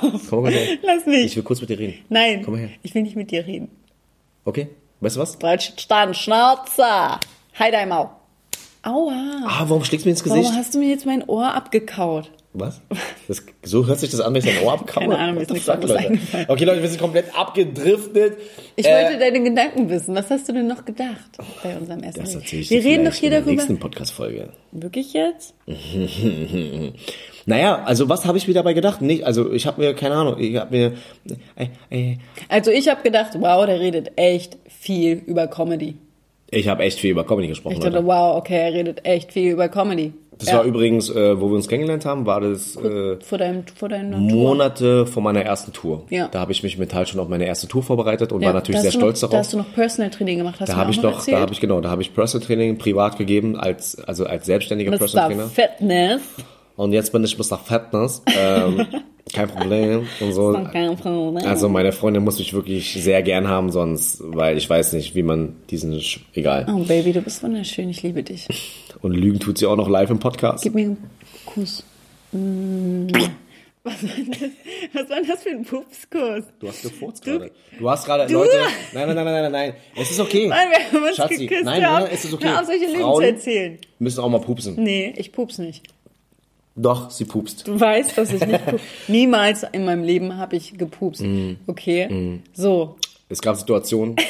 [0.00, 0.78] kurz her.
[0.82, 1.24] Lass mich.
[1.26, 1.94] Ich will kurz mit dir reden.
[2.08, 2.70] Nein, Komm mal her.
[2.82, 3.68] ich will nicht mit dir reden.
[4.44, 4.68] Okay?
[5.00, 5.36] Weißt du was?
[5.38, 7.20] Breitstand, Schnauzer.
[7.58, 8.10] Halt einmal.
[8.82, 9.12] Aua.
[9.46, 10.44] Ah, warum schlägst du mir ins Gesicht?
[10.44, 12.30] Warum hast du mir jetzt mein Ohr abgekaut?
[12.58, 12.80] Was?
[13.28, 15.02] Das, so hört sich das an, wenn ich dein Ohr abkaue?
[15.02, 16.46] Keine Ahnung, mir ist nichts anderes eingefallen.
[16.48, 18.38] Okay, Leute, wir sind komplett abgedriftet.
[18.76, 20.14] Ich Äh, wollte deine Gedanken wissen.
[20.14, 23.12] Was hast du denn noch gedacht bei unserem ersten Das erzähle ich Wir reden doch
[23.12, 23.56] hier in der darüber.
[23.56, 24.50] nächsten Podcast-Folge.
[24.72, 25.52] Wirklich jetzt?
[27.48, 29.00] Naja, also was habe ich mir dabei gedacht?
[29.02, 30.92] Nicht, also ich habe mir, keine Ahnung, ich habe mir...
[31.54, 32.16] Äh, äh,
[32.48, 35.94] Also ich habe gedacht, wow, der redet echt viel über Comedy.
[36.50, 39.52] ich habe echt viel über Comedy gesprochen, Ich dachte, wow, okay, er redet echt viel
[39.52, 40.12] über Comedy.
[40.38, 40.58] Das Ja.
[40.58, 44.18] war übrigens, äh, wo wir uns kennengelernt haben, war das äh, Vor deinem, vor deiner
[44.18, 44.26] Tour.
[44.36, 46.02] Monate vor meiner ersten Tour.
[46.10, 46.28] Ja.
[46.28, 48.80] Da habe ich mich mental schon auf meine erste Tour vorbereitet und Ja, war natürlich
[48.80, 49.44] da sehr stolz noch, Da darauf.
[49.46, 51.36] hast du noch Personal Training gemacht, hast Da habe ich noch erzählt?
[51.38, 54.90] da habe ich genau, da habe ich Personal Training privat gegeben als also als selbstständiger
[54.98, 55.34] Personal Mr.
[55.36, 55.48] Trainer.
[55.48, 56.20] Fitness.
[56.76, 57.58] Und jetzt bin ich Mr.
[57.58, 58.22] Fatness.
[58.26, 58.86] Ähm,
[59.32, 60.52] kein Problem und so.
[60.72, 61.44] Kein Problem.
[61.46, 65.22] Also meine Freundin muss mich wirklich sehr gern haben, sonst, weil ich weiß nicht, wie
[65.22, 66.66] man diesen, Sch- egal.
[66.70, 68.46] Oh Baby, du bist wunderschön, ich liebe dich.
[69.02, 70.62] Und Lügen tut sie auch noch live im Podcast.
[70.64, 71.10] Gib mir einen
[71.46, 71.82] Kuss.
[72.32, 73.08] Mm.
[73.82, 74.38] Was war, das,
[74.94, 76.44] was war das für ein Pupskuss?
[76.58, 77.52] Du hast gefurzt gerade.
[77.78, 78.50] Du hast gerade, Leute,
[78.92, 80.48] nein, nein, nein, nein, nein, nein, es ist okay.
[80.48, 81.64] Nein, wir haben uns Schatzi, geküsst.
[81.64, 82.48] nein, nein, es ist okay.
[82.48, 83.78] Hör auf, solche Lügen zu erzählen.
[84.00, 84.74] müssen auch mal pupsen.
[84.82, 85.84] Nee, ich pups nicht.
[86.76, 87.66] Doch, sie pupst.
[87.66, 88.82] Du weißt, dass ich nicht pups.
[89.08, 91.22] Niemals in meinem Leben habe ich gepupst.
[91.22, 91.54] Mm.
[91.66, 92.40] Okay?
[92.52, 92.96] So.
[93.28, 94.16] Es gab Situationen.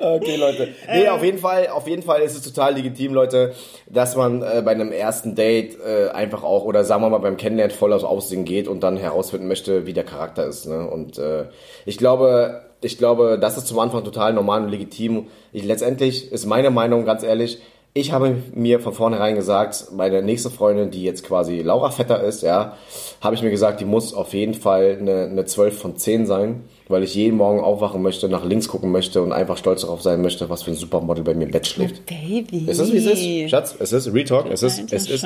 [0.00, 0.68] Okay, Leute.
[0.90, 3.52] Nee, auf jeden Fall, auf jeden Fall ist es total legitim, Leute,
[3.86, 7.36] dass man äh, bei einem ersten Date äh, einfach auch, oder sagen wir mal beim
[7.36, 10.66] Kennenlernen voll aus Aussehen geht und dann herausfinden möchte, wie der Charakter ist.
[10.66, 10.88] Ne?
[10.88, 11.44] Und äh,
[11.84, 15.26] ich glaube, ich glaube, das ist zum Anfang total normal und legitim.
[15.52, 17.60] Ich, letztendlich ist meine Meinung, ganz ehrlich,
[17.92, 22.42] ich habe mir von vornherein gesagt, meine nächste Freundin, die jetzt quasi Laura Vetter ist,
[22.42, 22.76] ja,
[23.20, 26.62] habe ich mir gesagt, die muss auf jeden Fall eine, eine 12 von 10 sein,
[26.86, 30.22] weil ich jeden Morgen aufwachen möchte, nach links gucken möchte und einfach stolz darauf sein
[30.22, 32.06] möchte, was für ein Supermodel bei mir im Bett schläft.
[32.06, 32.66] Baby.
[32.68, 33.74] Es ist, wie es ist, Schatz.
[33.80, 34.46] Es ist Retalk.
[34.50, 35.24] Es ist, es ist,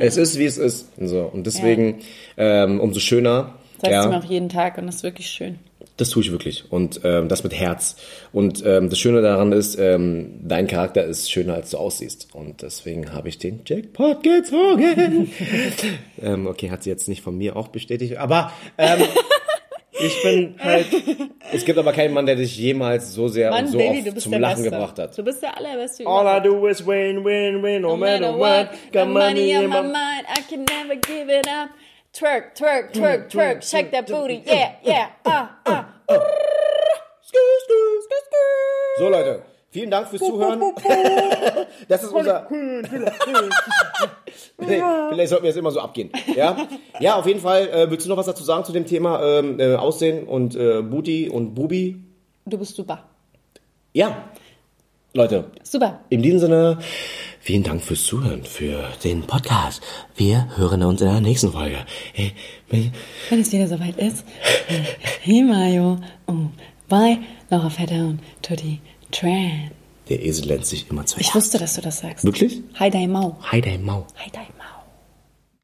[0.00, 0.88] es ist, wie es ist.
[1.00, 1.28] So.
[1.32, 2.00] Und deswegen,
[2.36, 3.54] ähm, umso schöner.
[3.78, 5.58] Sagst ja, du mir auch jeden Tag und das ist wirklich schön.
[5.96, 6.70] Das tue ich wirklich.
[6.70, 7.96] Und ähm, das mit Herz.
[8.32, 12.28] Und ähm, das Schöne daran ist, ähm, dein Charakter ist schöner, als du aussiehst.
[12.32, 15.30] Und deswegen habe ich den Jackpot gezogen.
[16.22, 18.16] ähm, okay, hat sie jetzt nicht von mir auch bestätigt.
[18.18, 19.02] Aber ähm,
[19.98, 20.86] Ich bin halt,
[21.52, 24.20] es gibt aber keinen Mann, der dich jemals so sehr Mann, und so Baby, oft
[24.20, 24.70] zum Lachen Beste.
[24.70, 25.16] gebracht hat.
[25.16, 28.68] Du bist der allerbeste all I do is win, win, win, no, No matter what.
[28.92, 31.70] Got money in my mind, I can never give it up.
[32.16, 35.84] Twerk, twerk, twerk, twerk, shake that booty, yeah, yeah, ah, ah.
[38.98, 40.58] So Leute, vielen Dank fürs Zuhören.
[41.88, 42.48] Das ist unser.
[44.58, 46.10] Nee, vielleicht sollten wir jetzt immer so abgehen.
[46.34, 46.56] Ja,
[47.00, 47.68] ja auf jeden Fall.
[47.68, 50.80] Äh, willst du noch was dazu sagen zu dem Thema ähm, äh, Aussehen und äh,
[50.80, 52.00] Booty und Bubi?
[52.46, 53.04] Du bist super.
[53.92, 54.24] Ja,
[55.16, 56.00] Leute, Super.
[56.10, 56.78] in diesem Sinne,
[57.46, 59.80] vielen Dank fürs Zuhören, für den Podcast.
[60.16, 61.86] Wir hören uns in der nächsten Folge.
[62.12, 62.32] Hey.
[62.68, 64.24] Wenn es wieder soweit ist,
[65.22, 66.50] hey Mayo, oh,
[66.88, 67.18] bye,
[67.48, 68.80] Laura Vetter und Tutti
[69.12, 69.70] Tran.
[70.08, 71.20] Der Esel nennt sich immer zwei.
[71.20, 72.24] Ich wusste, dass du das sagst.
[72.24, 72.62] Wirklich?
[72.80, 73.36] Hi, Dai Mau.
[73.52, 74.08] Hi, dein Mau.
[74.16, 74.46] Hi, Dai